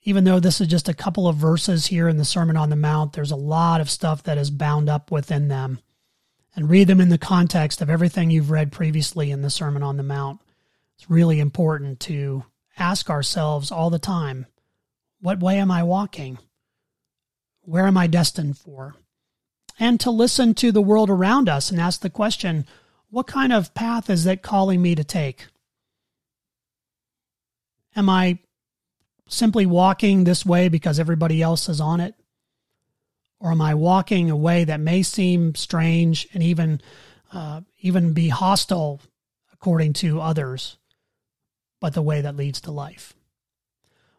Even 0.02 0.24
though 0.24 0.40
this 0.40 0.60
is 0.60 0.68
just 0.68 0.88
a 0.88 0.94
couple 0.94 1.28
of 1.28 1.36
verses 1.36 1.86
here 1.86 2.08
in 2.08 2.16
the 2.16 2.24
Sermon 2.24 2.56
on 2.56 2.70
the 2.70 2.76
Mount, 2.76 3.12
there's 3.12 3.30
a 3.30 3.36
lot 3.36 3.80
of 3.80 3.90
stuff 3.90 4.22
that 4.22 4.38
is 4.38 4.50
bound 4.50 4.88
up 4.88 5.10
within 5.10 5.48
them. 5.48 5.80
And 6.56 6.68
read 6.68 6.88
them 6.88 7.00
in 7.00 7.10
the 7.10 7.18
context 7.18 7.80
of 7.80 7.88
everything 7.88 8.30
you've 8.30 8.50
read 8.50 8.72
previously 8.72 9.30
in 9.30 9.42
the 9.42 9.50
Sermon 9.50 9.82
on 9.82 9.96
the 9.96 10.02
Mount. 10.02 10.40
It's 10.96 11.08
really 11.08 11.38
important 11.38 12.00
to 12.00 12.44
ask 12.76 13.08
ourselves 13.08 13.70
all 13.70 13.90
the 13.90 13.98
time 13.98 14.46
what 15.20 15.40
way 15.40 15.58
am 15.58 15.70
I 15.70 15.82
walking? 15.82 16.38
Where 17.60 17.86
am 17.86 17.96
I 17.96 18.06
destined 18.06 18.58
for? 18.58 18.96
and 19.80 19.98
to 19.98 20.10
listen 20.10 20.54
to 20.54 20.70
the 20.70 20.82
world 20.82 21.08
around 21.08 21.48
us 21.48 21.70
and 21.70 21.80
ask 21.80 22.02
the 22.02 22.10
question 22.10 22.66
what 23.08 23.26
kind 23.26 23.52
of 23.52 23.74
path 23.74 24.08
is 24.08 24.26
it 24.26 24.42
calling 24.42 24.80
me 24.80 24.94
to 24.94 25.02
take? 25.02 25.46
Am 27.96 28.08
I 28.08 28.38
simply 29.31 29.64
walking 29.64 30.25
this 30.25 30.45
way 30.45 30.69
because 30.69 30.99
everybody 30.99 31.40
else 31.40 31.69
is 31.69 31.81
on 31.81 32.01
it? 32.01 32.14
Or 33.38 33.53
am 33.53 33.62
I 33.62 33.75
walking 33.75 34.31
a 34.31 34.37
way 34.37 34.64
that 34.64 34.81
may 34.81 35.03
seem 35.03 35.55
strange 35.55 36.29
and 36.35 36.43
even 36.43 36.81
uh, 37.33 37.62
even 37.81 38.12
be 38.12 38.29
hostile 38.29 39.01
according 39.53 39.95
to 39.95 40.21
others, 40.21 40.77
but 41.81 41.95
the 41.95 42.03
way 42.03 42.21
that 42.21 42.37
leads 42.37 42.61
to 42.62 42.71
life? 42.71 43.14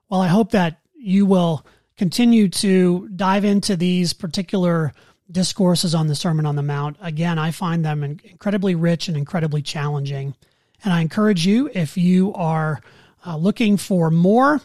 Well, 0.10 0.22
I 0.22 0.28
hope 0.28 0.52
that 0.52 0.80
you 0.96 1.26
will 1.26 1.66
continue 1.98 2.48
to 2.50 3.10
dive 3.10 3.46
into 3.46 3.76
these 3.76 4.14
particular 4.14 4.94
discourses 5.30 5.94
on 5.94 6.08
the 6.08 6.16
Sermon 6.16 6.46
on 6.46 6.56
the 6.56 6.64
Mount. 6.64 6.98
Again, 7.02 7.38
I 7.38 7.52
find 7.52 7.86
them 7.86 8.04
incredibly 8.04 8.76
rich 8.76 9.08
and 9.08 9.16
incredibly 9.16 9.62
challenging. 9.62 10.36
And 10.84 10.94
I 10.94 11.02
encourage 11.02 11.46
you, 11.46 11.70
if 11.74 11.98
you 11.98 12.34
are 12.34 12.82
uh, 13.26 13.38
looking 13.38 13.78
for 13.78 14.10
more, 14.10 14.62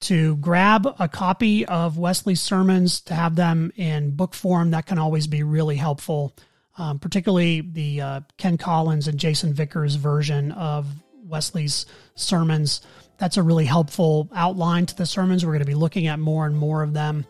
to 0.00 0.36
grab 0.36 0.86
a 0.98 1.08
copy 1.08 1.66
of 1.66 1.98
Wesley's 1.98 2.40
sermons, 2.40 3.00
to 3.02 3.14
have 3.14 3.36
them 3.36 3.72
in 3.76 4.12
book 4.12 4.34
form. 4.34 4.70
That 4.70 4.86
can 4.86 4.98
always 4.98 5.26
be 5.26 5.42
really 5.42 5.76
helpful, 5.76 6.34
um, 6.78 6.98
particularly 6.98 7.60
the 7.60 8.00
uh, 8.00 8.20
Ken 8.38 8.56
Collins 8.56 9.08
and 9.08 9.18
Jason 9.18 9.52
Vickers 9.52 9.96
version 9.96 10.52
of 10.52 10.86
Wesley's 11.24 11.86
sermons. 12.14 12.80
That's 13.18 13.36
a 13.36 13.42
really 13.42 13.66
helpful 13.66 14.30
outline 14.34 14.86
to 14.86 14.96
the 14.96 15.04
sermons. 15.04 15.44
We're 15.44 15.52
going 15.52 15.60
to 15.60 15.66
be 15.66 15.74
looking 15.74 16.06
at 16.06 16.18
more 16.18 16.46
and 16.46 16.56
more 16.56 16.82
of 16.82 16.94
them. 16.94 17.26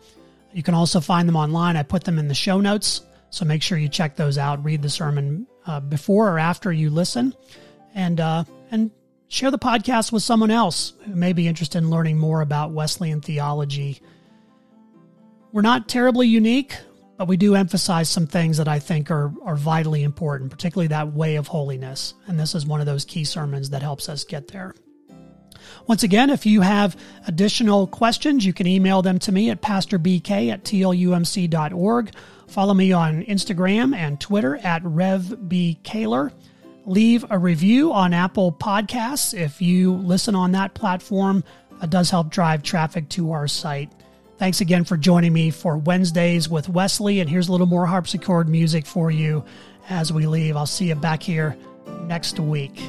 You 0.53 0.63
can 0.63 0.73
also 0.73 1.01
find 1.01 1.27
them 1.27 1.35
online. 1.35 1.75
I 1.75 1.83
put 1.83 2.05
them 2.05 2.17
in 2.17 2.27
the 2.27 2.33
show 2.33 2.61
notes, 2.61 3.01
so 3.29 3.45
make 3.45 3.61
sure 3.61 3.77
you 3.77 3.89
check 3.89 4.15
those 4.15 4.37
out. 4.37 4.63
Read 4.63 4.81
the 4.81 4.89
sermon 4.89 5.47
uh, 5.65 5.81
before 5.81 6.29
or 6.29 6.39
after 6.39 6.71
you 6.71 6.89
listen, 6.89 7.35
and 7.93 8.19
uh, 8.19 8.43
and 8.71 8.91
share 9.31 9.49
the 9.49 9.57
podcast 9.57 10.11
with 10.11 10.21
someone 10.21 10.51
else 10.51 10.91
who 11.05 11.15
may 11.15 11.31
be 11.31 11.47
interested 11.47 11.77
in 11.77 11.89
learning 11.89 12.17
more 12.17 12.41
about 12.41 12.71
Wesleyan 12.71 13.21
theology. 13.21 14.01
We're 15.53 15.61
not 15.61 15.87
terribly 15.87 16.27
unique, 16.27 16.75
but 17.17 17.29
we 17.29 17.37
do 17.37 17.55
emphasize 17.55 18.09
some 18.09 18.27
things 18.27 18.57
that 18.57 18.67
I 18.67 18.79
think 18.79 19.09
are, 19.09 19.31
are 19.45 19.55
vitally 19.55 20.03
important, 20.03 20.51
particularly 20.51 20.87
that 20.87 21.13
way 21.13 21.37
of 21.37 21.47
holiness. 21.47 22.13
And 22.27 22.37
this 22.37 22.53
is 22.53 22.65
one 22.65 22.81
of 22.81 22.85
those 22.85 23.05
key 23.05 23.23
sermons 23.23 23.69
that 23.69 23.81
helps 23.81 24.09
us 24.09 24.25
get 24.25 24.49
there. 24.49 24.75
Once 25.87 26.03
again, 26.03 26.29
if 26.29 26.45
you 26.45 26.59
have 26.59 26.97
additional 27.25 27.87
questions, 27.87 28.45
you 28.45 28.51
can 28.51 28.67
email 28.67 29.01
them 29.01 29.17
to 29.19 29.31
me 29.31 29.49
at 29.49 29.61
pastorbk 29.61 30.51
at 30.51 30.65
tlumc.org. 30.65 32.11
Follow 32.47 32.73
me 32.73 32.91
on 32.91 33.23
Instagram 33.23 33.95
and 33.95 34.19
Twitter 34.19 34.57
at 34.57 34.83
RevBKaylor. 34.83 36.33
Leave 36.85 37.25
a 37.29 37.37
review 37.37 37.93
on 37.93 38.13
Apple 38.13 38.51
Podcasts 38.51 39.37
if 39.37 39.61
you 39.61 39.93
listen 39.93 40.33
on 40.33 40.51
that 40.53 40.73
platform. 40.73 41.43
That 41.79 41.89
does 41.89 42.09
help 42.09 42.29
drive 42.29 42.63
traffic 42.63 43.07
to 43.09 43.31
our 43.31 43.47
site. 43.47 43.91
Thanks 44.37 44.61
again 44.61 44.83
for 44.83 44.97
joining 44.97 45.33
me 45.33 45.51
for 45.51 45.77
Wednesdays 45.77 46.49
with 46.49 46.67
Wesley. 46.67 47.19
And 47.19 47.29
here's 47.29 47.47
a 47.47 47.51
little 47.51 47.67
more 47.67 47.85
harpsichord 47.85 48.49
music 48.49 48.87
for 48.87 49.11
you 49.11 49.43
as 49.89 50.11
we 50.11 50.25
leave. 50.25 50.57
I'll 50.57 50.65
see 50.65 50.87
you 50.87 50.95
back 50.95 51.21
here 51.21 51.55
next 52.07 52.39
week. 52.39 52.81